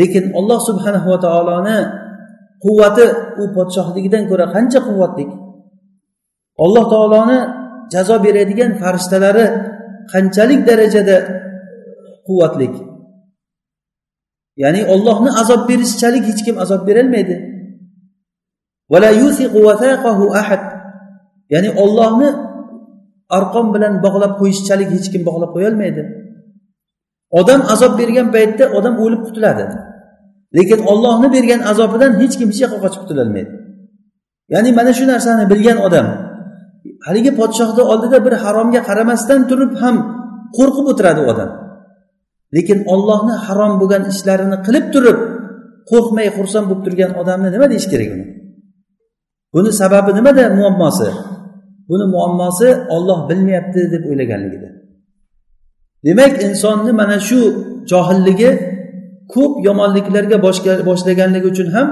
[0.00, 1.78] Lekin olloh subhanahu va taoloni
[2.64, 3.06] quvvati
[3.42, 5.24] u podshohligidan ko'ra qancha quvvatli.
[6.64, 7.38] Alloh taoloni
[7.94, 9.46] jazo beradigan farishtalari
[10.12, 11.16] qanchalik darajada
[12.26, 12.66] quvvatli.
[14.62, 17.36] Ya'ni ollohni azob berishchalik hech kim azob berolmaydi.
[21.54, 22.28] Ya'ni ollohni
[23.36, 26.02] arqon bilan bog'lab qo'yishchalik hech kim bog'lab qo'yolmaydi.
[27.40, 29.64] Odam azob bergan paytda odam o'lib qutuladi
[30.56, 33.52] lekin ollohni bergan azobidan hech kim hech yoqqa qochib qutulolmaydi
[34.52, 36.06] ya'ni mana shu narsani bilgan odam
[37.06, 39.96] haligi podshohni oldida bir haromga qaramasdan turib ham
[40.56, 41.50] qo'rqib o'tiradi odam.
[42.54, 45.18] Lekin ollohni harom bo'lgan ishlarini qilib turib
[45.90, 48.26] qo'rqmay xursand bo'lib turgan odamni nima deyish kerak uni?
[49.54, 51.08] Buni sababi nimada muammosi?
[51.90, 54.68] Buni muammosi olloh bilmayapti deb o'ylaganligida.
[56.06, 57.40] Demak insonni mana shu
[57.90, 58.50] johilligi
[59.34, 60.36] ko'p yomonliklarga
[60.88, 61.88] boshlaganligi uchun ham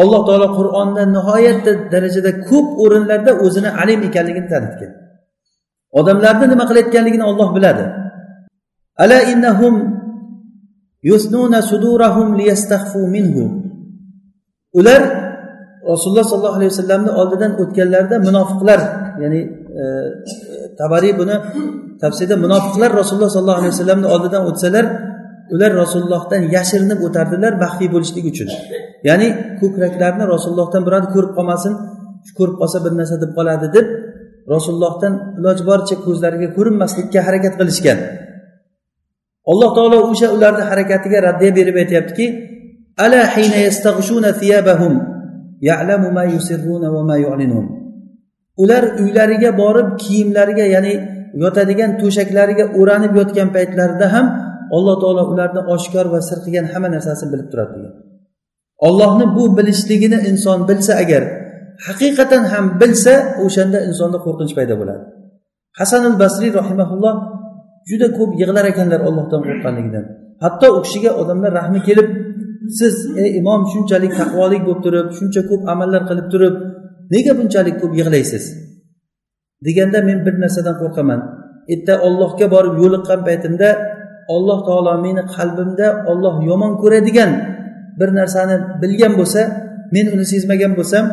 [0.00, 4.92] alloh taolo qur'onda nihoyatda darajada ko'p o'rinlarda o'zini alim ekanligini tanitgan.
[5.98, 7.84] Odamlarni nima qilayotganligini olloh biladi.
[9.02, 9.74] Ala innahum
[11.10, 13.44] yusnuna sudurahum liyastakhfu minhu.
[14.78, 15.02] Ular
[15.90, 18.80] rasululloh sollallohu alayhi vasallamni oldidan o'tganlarida munofiqlar
[19.22, 19.40] ya'ni
[19.80, 19.84] e,
[20.80, 21.36] tabariy buni
[22.02, 24.84] tafsirda munofiqlar rasululloh sollallohu alayhi vasallamni oldidan o'tsalar
[25.54, 28.48] ular rasulullohdan yashirinib o'tardilar maxfiy bo'lishlik uchun.
[29.08, 29.28] Ya'ni
[29.60, 31.72] ko'kraklarini rasulullohdan biror ko'rib qolmasin
[32.38, 33.86] ko'rib qolsa bir narsa deb qoladi deb
[34.54, 37.98] rasulullohdan iloji boricha ko'zlariga ko'rinmaslikka harakat qilishgan.
[39.50, 42.26] Alloh taolo o'sha ularni harakatiga raddiya berib aytyaptiki
[43.04, 44.94] ala hina thiyabahum
[45.68, 47.66] ya'lamu ma yusirruna va ma yu'linun.
[48.62, 50.94] Ular uylariga borib kiyimlariga ya'ni
[51.42, 54.26] yotadigan to'shaklariga o'ranib yotgan paytlarida ham
[54.76, 57.94] alloh taolo ularni oshkor va sir qilgan hamma narsasini bilib turadi degan.
[58.86, 61.22] Ollohni bu bilishligini inson bilsa agar
[61.86, 65.04] haqiqatan ham bilsa o'shanda insonda qo'rqinch paydo bo'ladi.
[65.78, 67.14] Hasanul basriy rahimaulloh
[67.88, 70.04] juda ko'p yig'lar ekanlar ollohdan qo'rqqanligidan.
[70.44, 72.08] Hatto u kishiga odamlar rahmi kelib
[72.78, 76.54] siz ey imom shunchalik taqvolik bo'lib turib shuncha ko'p amallar qilib turib
[77.14, 78.44] nega bunchalik ko'p yig'laysiz?
[79.66, 81.20] Deganda men bir narsadan qo'rqaman.
[81.74, 83.68] Erta ollohga borib yo'liqqan paytimda
[84.34, 87.30] olloh taolo meni qalbimda olloh yomon ko'radigan
[88.00, 89.42] bir narsani bilgan bo'lsa
[89.94, 91.04] men uni sezmagan bo'lsam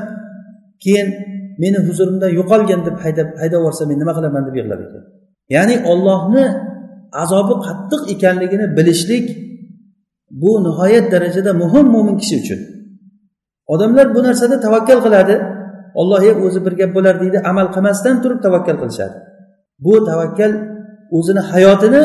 [0.84, 1.08] keyin
[1.64, 5.04] meni huzurimdan yo'qolgin deb haydab haydab yuborsa men nima qilaman deb yig'lar ekan.
[5.56, 6.46] Ya'ni ollohni
[7.24, 9.26] azobi qattiq ekanligini bilishlik
[10.42, 12.60] bu nihoyat darajada muhim mo'min kishi uchun.
[13.74, 15.36] Odamlar bu narsada tavakkal qiladi.
[16.00, 19.18] Ollohga o'zi bir gap bo'lar deydi amal qilmasdan turib tavakkal qilishadi.
[19.86, 20.52] Bu tavakkal
[21.18, 22.04] o'zini hayotini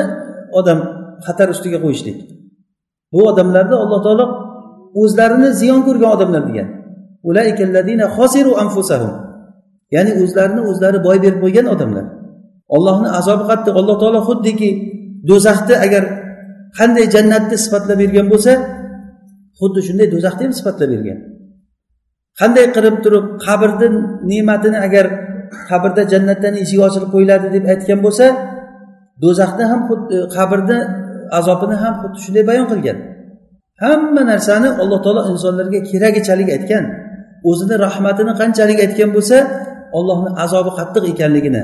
[0.59, 0.78] odam
[1.26, 2.18] xatar ustiga qo'yishlik.
[3.12, 4.26] Bu odamlarni alloh taolo
[5.03, 6.68] o'zlarini ziyon ko'rgan odamlar degan.
[9.95, 12.05] Ya'ni o'zlarini o'zlari boy berib qo'ygan odamlar.
[12.75, 13.75] Ollohni azobi qattiq.
[13.81, 14.71] Alloh taolo xuddiki
[15.29, 16.05] do'zaxni agar
[16.79, 18.53] qanday jannatni sifatlab bergan bo'lsa
[19.59, 21.19] xuddi shunday do'zaxni ham sifatlab bergan.
[22.41, 23.89] Qanday qilib turib qabrni
[24.31, 25.07] ne'matini agar
[25.71, 28.27] qabrda jannatdan eshigi ochilib qo'yiladi deb aytgan bo'lsa
[29.23, 30.79] do'zaxni ham xuddi e, qabrni
[31.39, 32.99] azobini ham xuddi shunday bayon qilgan.
[33.85, 36.85] Hamma narsani alloh taolo insonlarga keragichalik aytgan
[37.51, 39.37] o'zini rahmatini qanchalik aytgan bo'lsa
[39.99, 41.62] ollohni azobi qattiq ekanligini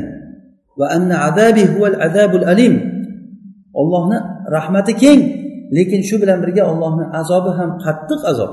[0.79, 2.75] va anna azabi huval azabul alim.
[3.81, 4.19] Ollohni
[4.57, 5.21] rahmati keng
[5.77, 8.53] lekin shu bilan birga ollohni azobi ham qattiq azob.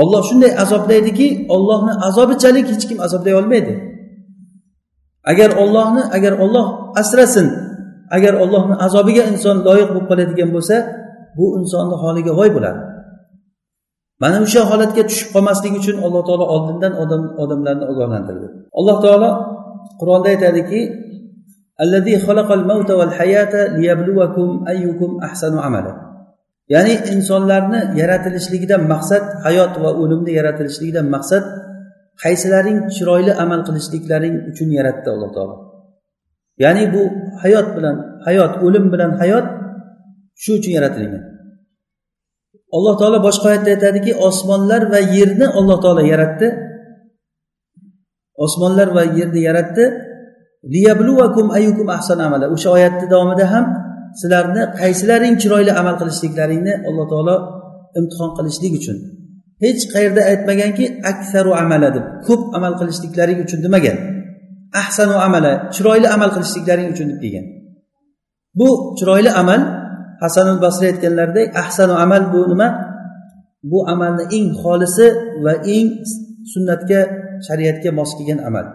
[0.00, 3.74] Olloh shunday azoblaydiki ollohni azobichalik hech kim azoblay olmaydi.
[5.30, 6.66] Agar ollohni agar olloh
[7.00, 7.46] asrasin
[8.16, 10.76] agar ollohni azobiga inson loyiq bo'lib qoladigan bo'lsa
[11.36, 12.80] bu insonni holiga voy bo'ladi.
[14.22, 18.46] Mana o'sha holatga tushib qolmaslik uchun alloh taolo oldindan odam odamlarni ogohlantirdi.
[18.78, 19.30] Alloh taolo
[20.00, 20.80] qur'onda aytadiki
[26.74, 31.44] ya'ni insonlarni yaratilishligidan maqsad hayot va o'limni yaratilishligidan maqsad
[32.22, 35.56] qaysilaring chiroyli amal qilishliklaring uchun yaratdi alloh taolo.
[36.64, 37.02] Ya'ni bu
[37.42, 39.46] hayot bilan hayot o'lim bilan hayot
[40.42, 41.22] shu uchun yaratilgan
[42.76, 46.46] alloh taolo boshqa oyatda aytadiki osmonlar va yerni alloh taolo yaratdi.
[48.44, 49.84] Osmonlar va yerni yaratdi.
[52.54, 53.64] O'sha oyatni davomida ham
[54.20, 57.36] sizlarni qaysilaring chiroyli amal qilishliklaringni alloh taolo
[57.98, 58.96] imtihon qilishlik uchun.
[59.64, 63.96] Hech qayerda aytmaganki aksaru amala deb ko'p amal qilishliklaring uchun demagan.
[64.82, 67.46] Ahsanu amala chiroyli amal qilishliklaring uchun deb kelgan.
[68.58, 68.68] Bu
[68.98, 69.60] chiroyli amal
[70.22, 72.68] hasanul basri aytganlaridek ahsanu amal bu nima?
[73.70, 75.06] Bu amalni eng xolisi
[75.44, 75.88] va eng
[76.52, 77.00] sunnatga
[77.46, 78.66] shariatga mos kelgan amal.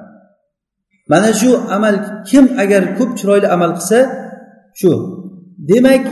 [1.12, 1.96] Mana shu amal
[2.30, 4.00] kim agar ko'p chiroyli amal qilsa
[4.80, 4.92] shu.
[5.70, 6.04] Demak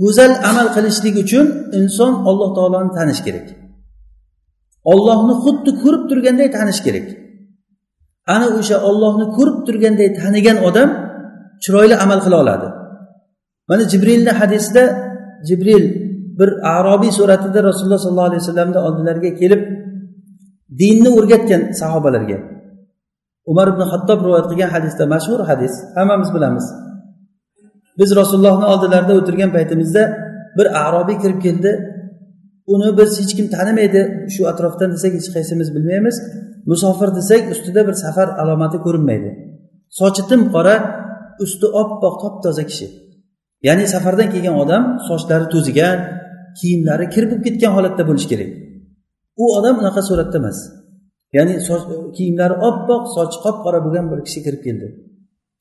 [0.00, 1.46] go'zal amal qilishlik uchun
[1.78, 3.46] inson alloh taoloni tanish kerak.
[4.92, 7.06] Ollohni xuddi ko'rib turganday tanish kerak.
[8.34, 10.88] Ana o'sha ollohni ko'rib turganday tanigan odam
[11.64, 12.68] chiroyli amal qila oladi.
[13.68, 14.82] Mana jibrilni hadisida
[15.48, 15.84] jibril
[16.38, 19.60] bir arobiy suratida rasululloh sollallohu alayhi vasallamni oldilariga kelib
[20.80, 22.38] dinni o'rgatgan sahobalarga.
[23.50, 26.66] Umar ibn hattob rivoyat qilgan hadisda mashhur hadis hammamiz bilamiz.
[27.98, 30.02] Biz rasulullohni oldilarida o'tirgan paytimizda
[30.58, 31.70] bir arobiy kirib keldi.
[32.74, 34.00] Uni biz hech kim tanimaydi.
[34.34, 36.16] Shu atrofdan desak hech qaysimiz bilmaymiz.
[36.70, 39.30] Musofir desak ustida bir safar alomati ko'rinmaydi.
[39.98, 40.76] Sochi tim qora
[41.44, 42.86] usti oppoq top toza kishi.
[43.66, 45.98] Ya'ni safardan kelgan odam sochlari to'zigan
[46.58, 48.50] kiyimlari kir bo'lib ketgan holatda bo'lishi kerak.
[49.42, 50.58] U odam unaqa suratda emas.
[51.36, 51.60] Ya'ni e,
[52.16, 54.86] kiyimlari oppoq sochi qop qora bo'lgan bir kishi kirib keldi.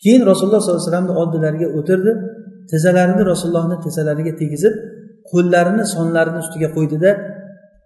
[0.04, 2.12] Keyin rasululloh sollallohu alayhi vasallamni oldilariga o'tirdi
[2.72, 4.74] tizzalarini rasulullohni tizzalariga tegizib
[5.32, 7.12] qo'llarini sonlarini ustiga qo'ydida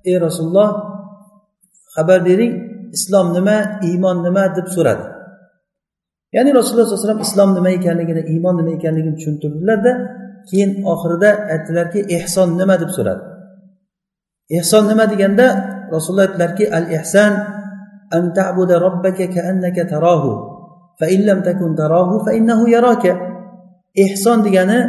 [0.09, 0.69] ey rasululloh
[1.95, 2.53] xabar bering
[2.97, 3.57] islom nima
[3.89, 4.43] iymon nima?
[4.57, 5.05] deb so'radi.
[6.35, 9.91] Ya'ni rasululloh sallallohu alayhi vasallam islom nima ekanligini iymon nima ekanligini tushuntirdilarda
[10.49, 12.75] keyin oxirida aytdilarki ehson nima?
[12.83, 13.23] deb so'radi.
[14.57, 15.03] Ehson nima?
[15.13, 15.45] deganda
[15.93, 17.33] rasululloh aytdilarki al ihson
[18.17, 20.31] an ta'buda robbaka kaannaka tarahu
[20.99, 23.13] fa in lam takun tarahu fa innahu yaraka.
[24.03, 24.79] Ehson degani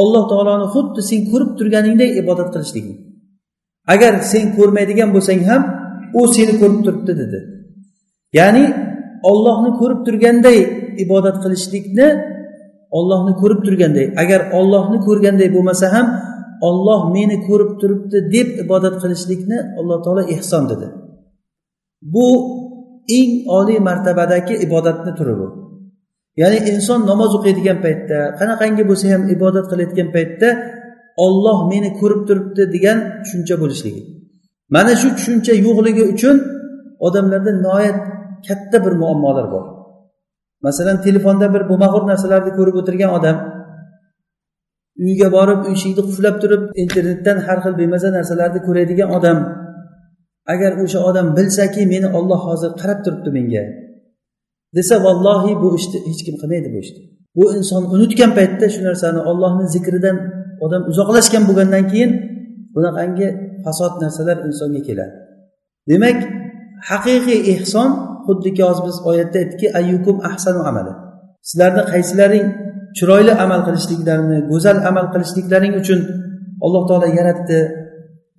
[0.00, 2.86] alloh taoloni xuddi sen ko'rib turganingdek ibodat qilishlik.
[3.94, 5.62] Agar sen ko'rmaydigan bo'lsang ham
[6.18, 7.38] u seni ko'rib turibdi dedi.
[8.38, 8.64] Ya'ni
[9.30, 10.58] ollohni ko'rib turganday
[11.04, 12.08] ibodat qilishlikni
[12.98, 16.06] ollohni ko'rib turganday agar ollohni ko'rganday bo'lmasa ham
[16.68, 20.86] olloh meni ko'rib turibdi deb ibodat qilishlikni alloh taolo ehson dedi.
[22.14, 22.26] Bu
[23.18, 25.48] eng oliy martabadagi ibodatni turi bu.
[26.40, 30.48] Ya'ni inson namoz o'qiydigan paytda qanaqangi bo'lsa ham ibodat qilayotgan paytda
[31.26, 34.02] olloh meni ko'rib turibdi degan tushuncha bo'lishligi.
[34.74, 36.36] Mana shu tushuncha yo'qligi uchun
[37.06, 37.98] odamlarda nihoyat
[38.46, 39.64] katta bir muammolar bor.
[40.66, 43.36] Masalan telefonda bir bo'lmag'ur narsalarni ko'rib o'tirgan odam
[45.04, 49.38] uyga borib eshikni qulflab turib internetdan har xil bemaza narsalarni ko'radigan odam.
[50.52, 53.64] Agar o'sha odam bilsaki meni olloh hozir qarab turibdi menga.
[54.76, 57.00] Desa vallohi bu ishni hech kim qilmaydi bu ishni.
[57.36, 60.16] Bu inson unutgan paytda shu narsani ollohni zikridan
[60.64, 62.10] odam uzoqlashgan bo'lgandan keyin
[62.74, 63.28] bunaqangi
[63.64, 65.14] fasod narsalar insonga keladi.
[65.90, 66.18] Demak
[66.90, 67.90] haqiqiy ehson
[68.26, 70.92] xuddiki hozir biz oyatda aytdikki ayyukum ahsanu amali.
[71.48, 72.46] Sizlarni qaysilaring
[72.96, 76.00] chiroyli amal qilishliklarini go'zal amal qilishliklaring uchun
[76.64, 77.58] alloh taolo yaratdi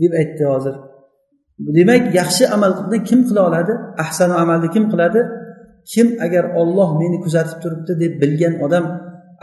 [0.02, 0.76] deb aytdi hozir.
[1.78, 3.74] Demak yaxshi amalni kim qila oladi?
[4.04, 5.22] Ahsanu amalni kim qiladi?
[5.92, 8.86] Kim agar olloh meni kuzatib turibdi deb bilgan odam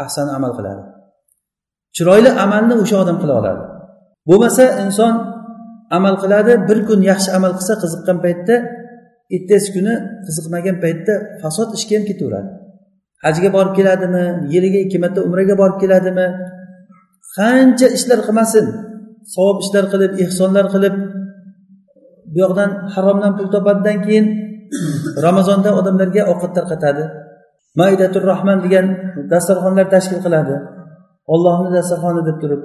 [0.04, 0.82] ahsan amal qiladi?
[1.96, 3.62] Chiroyli amalni o'sha odam qila oladi.
[4.28, 5.14] Bo'lmasa inson
[5.96, 8.54] amal qiladi bir kun yaxshi amal qilsa qiziqqan paytda
[9.36, 9.94] ertasi kuni
[10.26, 12.50] qiziqmagan paytda fasod ishga ham ketaveradi.
[13.24, 14.24] Hajga borib keladimi?
[14.52, 16.26] Yiliga ikki marta umraga borib keladimi?
[17.36, 18.66] Qancha ishlar qilmasin.
[19.34, 20.94] Savob ishlar qilib ehsonlar qilib
[22.32, 24.26] bu yoqdan haromdan pul topadidan keyin
[25.26, 27.04] ramazonda odamlarga ovqat tarqatadi.
[27.78, 28.86] Maidatur rahman degan
[29.32, 30.54] dasturxonlar tashkil qiladi.
[31.34, 32.62] Ollohni dasturxoni deb turib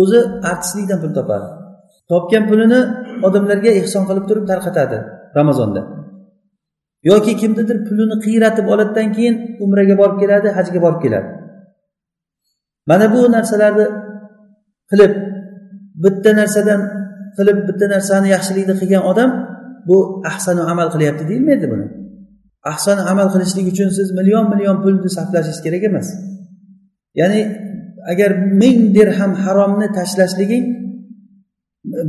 [0.00, 0.20] o'zi
[0.50, 1.48] artistlikdan pul topadi.
[2.10, 2.80] Topgan pulini
[3.26, 4.98] odamlarga ehson qilib turib tarqatadi
[5.38, 5.82] ramazonda.
[7.02, 9.34] Yoki kimnidir pulini qiyratib oladidan keyin
[9.64, 11.28] umraga borib keladi hajga borib keladi.
[12.90, 13.86] Mana bu narsalarni
[14.90, 15.12] qilib
[16.04, 16.80] bitta narsadan
[17.36, 19.30] qilib bitta narsani yaxshilikni qilgan odam
[19.88, 19.96] bu
[20.30, 21.86] ahsanu amal qilyapti deyilmaydi buni.
[22.72, 26.08] Ahson amal qilishlik uchun siz million million pulni sarflashingiz kerak emas.
[27.20, 27.40] Ya'ni
[28.12, 28.30] agar
[28.60, 30.64] ming dirham haromni tashlashliging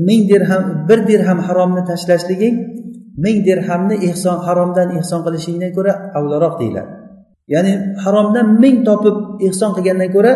[0.08, 2.56] ming dirham bir dirham haromni tashlashliging
[3.24, 6.92] ming dirhamni ehson haromdan ehson qilishingdan ko'ra avlaroq deyiladi.
[7.54, 9.16] Ya'ni haromdan ming topib
[9.48, 10.34] ehson qilgandan ko'ra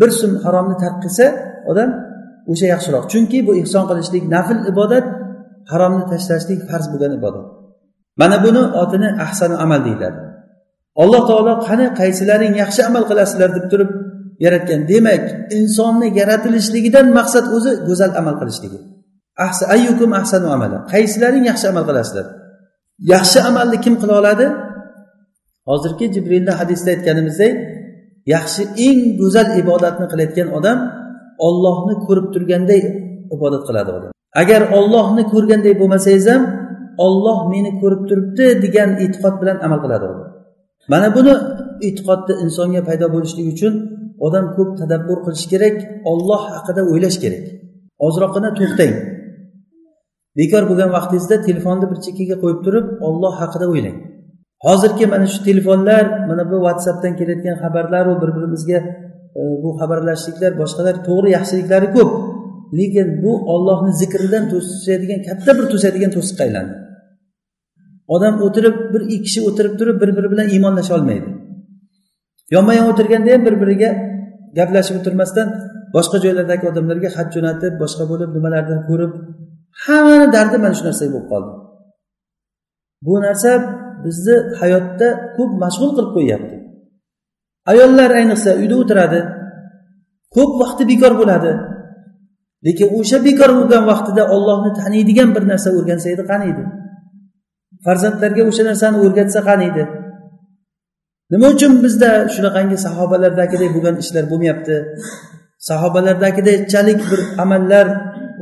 [0.00, 1.26] bir so'm haromni tark qilsa
[1.70, 1.90] odam
[2.52, 3.04] o'sha yaxshiroq.
[3.12, 5.06] Chunki bu ehson qilishlik nafl ibodat
[5.72, 7.46] haromni tashlashlik farz bo'lgan ibodat.
[8.20, 10.18] Mana buni otini ahsanu amal deyiladi.
[11.02, 13.90] Alloh taolo qani qaysilaring yaxshi amal qilasizlar deb turib
[14.44, 14.80] yaratgan.
[14.92, 15.22] Demak
[15.58, 18.78] insonni yaratilishligidan maqsad o'zi go'zal amal qilishligi.
[19.74, 20.78] Ayyukum ahsanu amala.
[20.92, 22.26] Qaysilaring yaxshi amal qilasizlar
[23.14, 24.46] yaxshi amalni kim qila oladi?
[25.68, 27.54] Hozirgi jibrilni hadisda aytganimizdek
[28.34, 30.78] yaxshi eng go'zal ibodatni qilayotgan odam
[31.46, 32.80] ollohni ko'rib turganday
[33.36, 34.12] ibodat qiladi odam.
[34.42, 36.42] Agar ollohni ko'rganday bo'lmasangiz ham
[37.06, 40.28] olloh meni ko'rib turibdi degan e'tiqod bilan amal qiladi odam.
[40.92, 41.34] Mana buni
[41.88, 43.74] e'tiqodni insonga paydo bo'lishligi uchun
[44.26, 45.76] odam ko'p tadabbur qilish kerak
[46.10, 47.44] olloh haqida o'ylash kerak.
[48.06, 48.94] Ozroqgina to'xtang.
[50.40, 53.96] Bekor bo'lgan vaqtingizda telefonni bir chekkaga qo'yib turib olloh haqida o'ylang.
[54.66, 58.78] Hozirgi mana shu telefonlar mana bu whatsappdan kelayotgan xabarlaru bir birimizga
[59.38, 62.10] e, bu xabarlashishliklar boshqalar to'g'ri yaxshiliklari ko'p.
[62.78, 66.74] Lekin bu ollohni zikridan to'sadigan katta bir to'sadigan to'siqqa aylandi.
[68.14, 71.28] Odam o'tirib bir ikki kishi o'tirib turib bir biri bilan iymonlasha olmaydi.
[72.54, 73.90] Yonma yon o'tirganda ham bir biriga
[74.58, 75.48] gaplashib o'tirmasdan
[75.96, 79.12] boshqa joylardagi odamlarga xat jo'natib boshqa bo'lib nimalarni ko'rib
[79.84, 81.52] hammani dardi mana shu narsaga bo'lib qoldi.
[83.06, 83.50] Bu narsa
[84.04, 86.56] bizni hayotda ko'p mashg'ul qilib qo'yyapti.
[87.72, 89.20] Ayollar ayniqsa uyda o'tiradi
[90.34, 91.52] ko'p vaqti bekor bo'ladi
[92.66, 96.64] lekin o'sha bekor bo'lgan vaqtida ollohni taniydigan bir narsa o'rgansa edi qani edi
[97.84, 99.84] farzandlarga o'sha narsani o'rgatsa qani edi
[101.32, 104.76] nima uchun bizda shunaqangi sahobalardagidek bo'lgan ishlar bo'lmayapti?
[105.68, 107.86] Sahobalardagidekchalik bir amallar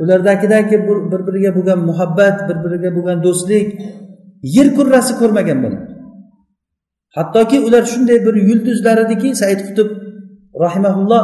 [0.01, 0.75] ulardagidagi
[1.11, 3.67] bir biriga bo'lgan muhabbat bir biriga bo'lgan do'stlik
[4.55, 5.79] yer kurrasi ko'rmagan buni
[7.17, 9.89] hattoki ular shunday bir yulduzlar ediki said qutub
[10.63, 11.23] rahimaulloh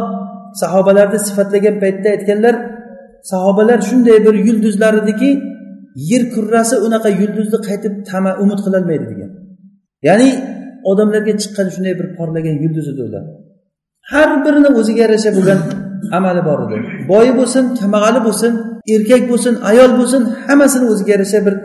[0.62, 2.56] sahobalarni sifatlagan paytda aytganlar
[3.32, 5.30] sahobalar shunday bir yulduzlar ediki
[5.96, 9.32] yer kurrasi unaqa yulduzni qaytib tama umid qilolmaydi degan.
[10.08, 10.30] Ya'ni
[10.92, 13.24] odamlarga chiqqan shunday bir porlagan yulduz edi ular.
[14.12, 15.60] Har birini o'ziga yarasha bo'lgan
[16.18, 16.78] amali bor edi.
[17.12, 18.52] Boyi bo'lsin kambag'ali bo'lsin
[18.96, 21.56] erkak bo'lsin ayol bo'lsin hammasini o'ziga yarasha bir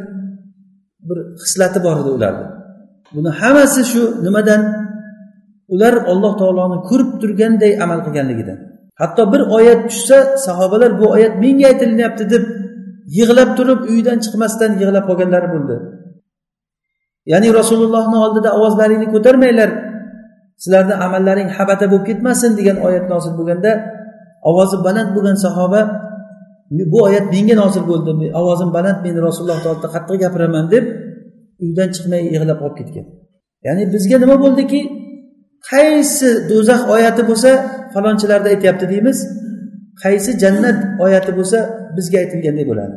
[1.08, 2.46] bir xislati bor edi ularni
[3.14, 4.62] buni hammasi shu nimadan?
[5.74, 8.58] Ular alloh taoloni ko'rib turganday amal qilganligidan.
[9.00, 12.44] Hatto bir oyat tushsa sahobalar bu oyat menga aytilinyapti deb
[13.18, 15.76] yig'lab turib uydan chiqmasdan yig'lab qolganlari bo'ldi.
[17.32, 19.70] Ya'ni rasulullohni oldida ovozlaringni ko'tarmanglar.
[20.62, 23.70] Sizlarni amallaring habata bo'lib ketmasin degan oyat nozil bo'lganda
[24.48, 25.80] ovozi baland bo'lgan sahoba
[26.92, 28.10] bu oyat menga nozil bo'ldi.
[28.40, 30.84] Ovozim baland men rasulullohni oldida qattiq gapiraman deb
[31.64, 33.06] uydan chiqmay yig'lab qolib ketgan.
[33.66, 34.80] Ya'ni bizga nima bo'ldiki?
[35.70, 37.50] Qaysi do'zax oyati bo'lsa
[37.94, 39.18] falonchilarda aytyapti deymiz.
[40.02, 41.58] Qaysi jannat oyati bo'lsa
[41.96, 42.94] bizga aytilganday bo'ladi.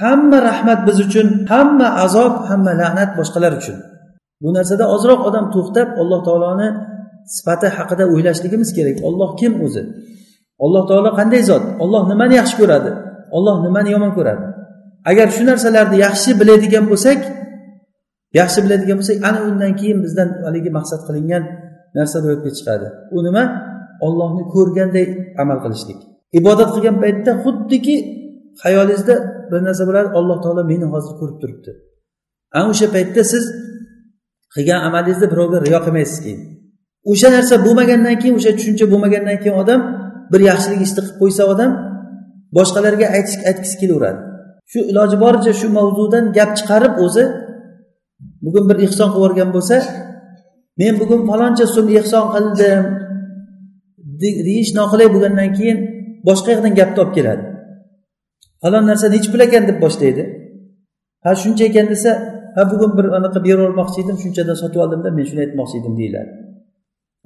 [0.00, 3.76] Hamma rahmat biz uchun hamma azob hamma la'nat boshqalar uchun.
[4.42, 6.68] Bu narsada ozroq odam to'xtab alloh taoloni
[7.36, 8.96] sifati haqida o'ylashligimiz kerak.
[9.08, 9.82] Olloh kim o'zi?
[10.64, 11.64] Alloh taolo qanday zot?
[11.84, 12.90] Olloh nimani yaxshi ko'radi?
[13.36, 14.46] Olloh nimani yomon ko'radi?
[15.10, 17.20] Agar shu narsalarni yaxshi biladigan bo'lsak
[18.38, 21.42] yaxshi biladigan bo'lsak ana undan keyin bizdan haligi maqsad qilingan
[21.96, 22.86] narsa ro'yobga chiqadi
[23.16, 23.44] u nima?
[24.06, 25.06] Ollohni ko'rganday
[25.42, 25.98] amal qilishlik.
[26.40, 27.96] Ibodat qilgan paytda xuddiki
[28.62, 29.14] xayolingizda
[29.50, 31.70] bir narsa bo'ladi alloh taolo meni hozir ko'rib turibdi.
[32.56, 33.44] Ana o'sha paytda siz
[34.54, 36.40] qilgan amalingizni birovga riyo qilmaysiz keyin.
[37.10, 39.80] O'sha narsa bo'lmagandan keyin o'sha tushuncha bo'lmagandan keyin odam
[40.32, 41.72] bir yaxshilik ishni qilib qo'ysa odam
[42.56, 44.20] boshqalarga aytish aytgisi kelaveradi.
[44.70, 47.24] Shu iloji boricha shu mavzudan gap chiqarib o'zi
[48.44, 49.76] bugun bir ehson qilib yuborgan bo'lsa
[50.80, 52.84] men bugun faloncha so'm ehson qildim
[54.48, 55.78] deyish noqulay bo'lgandan keyin
[56.28, 57.44] boshqa yoqdan gapni olib keladi.
[58.62, 60.22] Falon narsa nechi pul ekan deb boshlaydi.
[61.24, 62.10] Ha shuncha ekan desa
[62.56, 66.30] ha bugun bir anaqa berib yubormoqchi edim shunchadan sotib oldimda men shuni aytmoqchi edim deyiladi.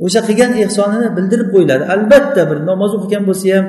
[0.05, 1.85] O'sha qilgan ehsonini bildirib qo'yiladi.
[1.95, 3.67] Albatta bir namoz o'qigan bo'lsa ham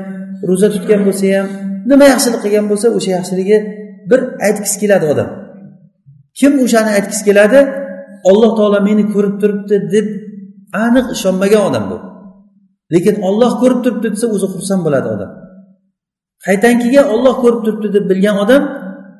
[0.49, 1.47] ro'za tutgan bo'lsa ham
[1.89, 3.57] nima yaxshilik qilgan bo'lsa o'sha yaxshiligi
[4.09, 5.29] bir aytgisi keladi odam.
[6.39, 7.59] Kim o'shani aytgisi keladi?
[8.29, 10.07] Alloh taolo meni ko'rib turibdi deb
[10.85, 11.97] aniq ishonmagan odam bu.
[12.93, 15.31] Lekin olloh ko'rib turibdi desa o'zi xursand bo'ladi odam.
[16.45, 18.63] Qaytankiga olloh ko'rib turibdi deb bilgan odam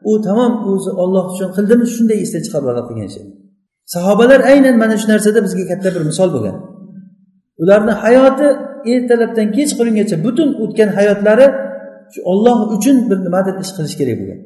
[0.09, 3.31] u tamom o'zi olloh uchun qildimi shunday esdan chiqarib oladi qilgan ishini
[3.93, 6.55] sahobalar aynan mana shu narsada bizga katta bir misol bo'lgan.
[7.61, 8.47] Ularni hayoti
[8.93, 11.47] ertalabdan kechqurungacha butun o'tgan hayotlari
[12.13, 14.39] shu olloh uchun bir nimadir ish qilish kerak bo'lgan.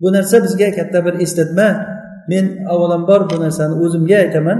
[0.00, 1.68] Bu narsa bizga katta bir eslatma.
[2.30, 4.58] Men avvalambor bu narsani o'zimga aytaman.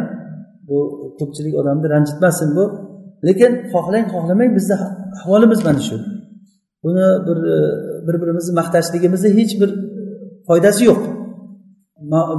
[0.69, 0.79] Bu
[1.19, 2.65] ko'pchilik odamni ranjitmasin bu.
[3.27, 4.75] Lekin xohlang xohlamang bizni
[5.19, 5.97] ahvolimiz mana shu.
[6.85, 7.59] Buni bir e,
[8.07, 10.03] bir birimizni maqtashligimizni hech bir e,
[10.49, 11.01] foydasi yo'q.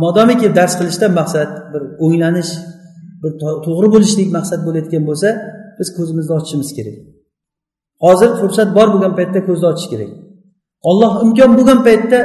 [0.04, 2.52] Modomiki dars qilishdan maqsad bir o'nglanish
[3.22, 3.32] bir
[3.66, 5.30] to'g'ri bo'lishlik maqsad bo'layotgan bo'lsa
[5.80, 6.98] biz ko'zimizni ochishimiz kerak.
[8.06, 10.12] Hozir fursat bor bo'lgan paytda ko'zni ochish kerak.
[10.90, 12.20] Olloh imkon bo'lgan paytda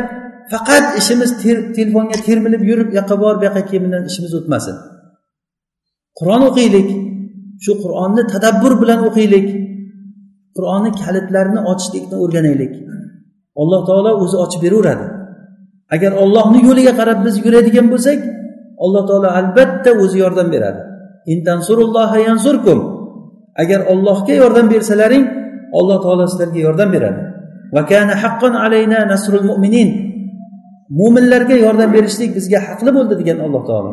[0.52, 1.30] faqat ishimiz
[1.76, 4.76] telefonga termilib yurib bu yoqqa bor bu yoqqa kel bilan ishimiz o'tmasin.
[6.18, 6.88] Qur'on o'qiylik
[7.64, 9.46] shu qur'onni tadabbur bilan o'qiylik
[10.56, 12.72] qur'onni kalitlarini ochishlikni o'rganaylik.
[13.60, 15.06] Alloh taolo o'zi ochib beraveradi.
[15.94, 18.20] Agar ollohni yo'liga qarab biz yuradigan bo'lsak
[18.84, 20.80] alloh taolo albatta o'zi yordam beradi.
[23.62, 25.24] Agar ollohga yordam bersalaring
[25.78, 27.20] alloh taolo sizlarga yordam beradi.
[30.98, 33.90] Mo'minlarga yordam berishlik bizga haqli bo'ldi degan alloh taolo.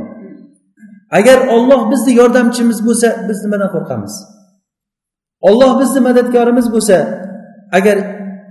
[1.19, 4.13] Agar olloh bizni yordamchimiz bo'lsa biz nimadan qo'rqamiz?
[5.49, 6.97] Olloh bizni madadkorimiz bo'lsa
[7.77, 7.97] agar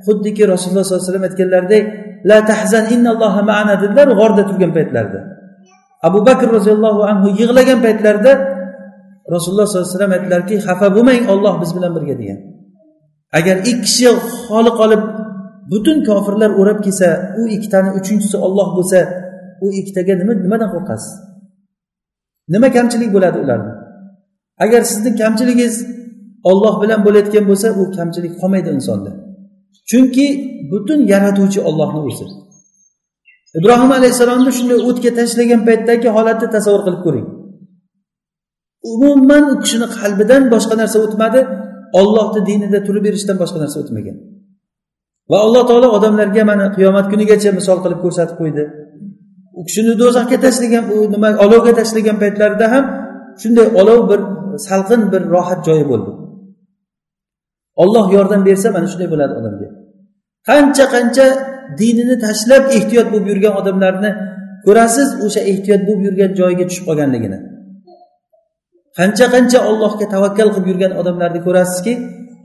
[0.06, 1.84] xuddiki rasululloh sollallohu alayhi vasallam aytganlaridek
[2.30, 5.20] la tahzan innalloha maana dedilar g'orda turgan paytlarida
[6.06, 8.32] abu bakr roziyallohu anhu yig'lagan paytlarida
[9.34, 12.38] rasululloh sollallohu alayhi vasallam aytdilarki xafa bo'lmang olloh biz bilan birga degan.
[13.38, 14.08] Agar ikki kishi
[14.48, 15.02] xoli qolib
[15.72, 17.08] butun kofirlar o'rab kelsa
[17.40, 18.98] u ikkitani uchinchisi olloh bo'lsa
[19.64, 21.12] u ikkitaga nima nimadan qo'rqasiz?
[22.54, 23.72] Nima kamchilik bo'ladi ularni?
[24.64, 25.74] Agar sizni kamchiligingiz
[26.50, 29.10] olloh bilan bo'layotgan bo'lsa u kamchilik qolmaydi insonda.
[29.90, 30.26] Chunki
[30.70, 32.26] butun yaratuvchi ollohni o'zi
[33.58, 37.26] ibrohim alayhissalomni shunday o'tga tashlagan paytdagi holatni tasavvur qilib ko'ring.
[38.92, 41.40] Umuman u kishini qalbidan boshqa narsa o'tmadi
[42.00, 44.16] ollohni dinida turib berishdan boshqa narsa o'tmagan.
[45.30, 48.64] Va alloh taolo odamlarga mana qiyomat kunigacha misol qilib ko'rsatib qo'ydi.
[49.58, 52.84] U kishini do'zaxga tashlagan u nima olovga tashlagan paytlarida ham
[53.42, 54.20] shunday olov bir
[54.68, 56.10] salqin bir rohat joyi bo'ldi.
[57.82, 59.68] Olloh yordam bersa mana shunday bo'ladi odamga.
[60.48, 61.26] Qancha qancha
[61.80, 64.10] dinini tashlab ehtiyot bo'lib yurgan odamlarni
[64.66, 67.38] ko'rasiz o'sha ehtiyot bo'lib yurgan joyiga tushib qolganligini.
[68.98, 71.92] Qancha qancha ollohga tavakkal qilib yurgan odamlarni ko'rasizki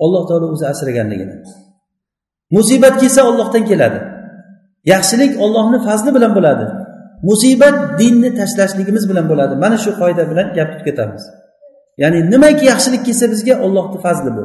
[0.03, 1.36] alloh taolo o'zi asraganligini.
[2.55, 3.99] Musibat kelsa ollohdan keladi.
[4.93, 6.65] Yaxshilik ollohni fazli bilan bo'ladi.
[7.30, 9.53] Musibat dinni tashlashligimiz bilan bo'ladi.
[9.63, 11.24] Mana shu qoida bilan gap tutib ketamiz.
[12.01, 14.43] Ya'ni nimaki yaxshilik kelsa bizga ollohni fazli bu.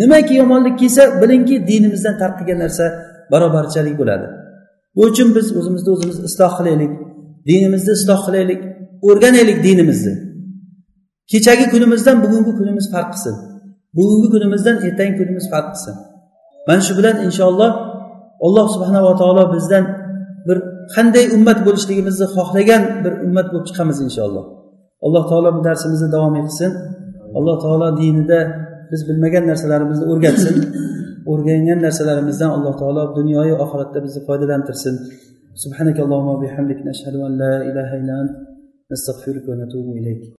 [0.00, 2.84] Nimaki yomonlik kelsa bilingki dinimizdan tarqigan narsa
[3.32, 4.26] barobarchalik bo'ladi.
[4.96, 6.92] Bu uchun biz o'zimizni o'zimiz isloh qilaylik
[7.48, 8.60] dinimizni isloh qilaylik
[9.08, 10.14] o'rganaylik dinimizni.
[11.30, 13.36] Kechagi kunimizdan bugungi kunimiz farq qilsin
[13.96, 15.94] bugungi kunimizdan ertangi kunimiz farq qilsin
[16.66, 17.70] mana shu bilan inshaalloh
[18.46, 19.84] alloh subhanava taolo bizdan
[20.46, 20.58] bir
[20.94, 24.44] qanday ummat bo'lishligimizni xohlagan bir ummat bo'lib chiqamiz inshaalloh.
[25.06, 26.70] Alloh taolo bu darsimizni davom etsin.
[27.38, 28.40] Alloh taolo dinida
[28.90, 30.54] biz bilmagan narsalarimizni o'rgatsin.
[31.30, 34.96] O'rgangan narsalarimizdan alloh taolo dunyoyu oxiratda bizni foydalantirsin
[35.64, 38.34] سبحانك اللهم وبحمدك نشهد أن لا إله إلا أنت
[38.92, 40.22] نستغفرك ونتوب إليك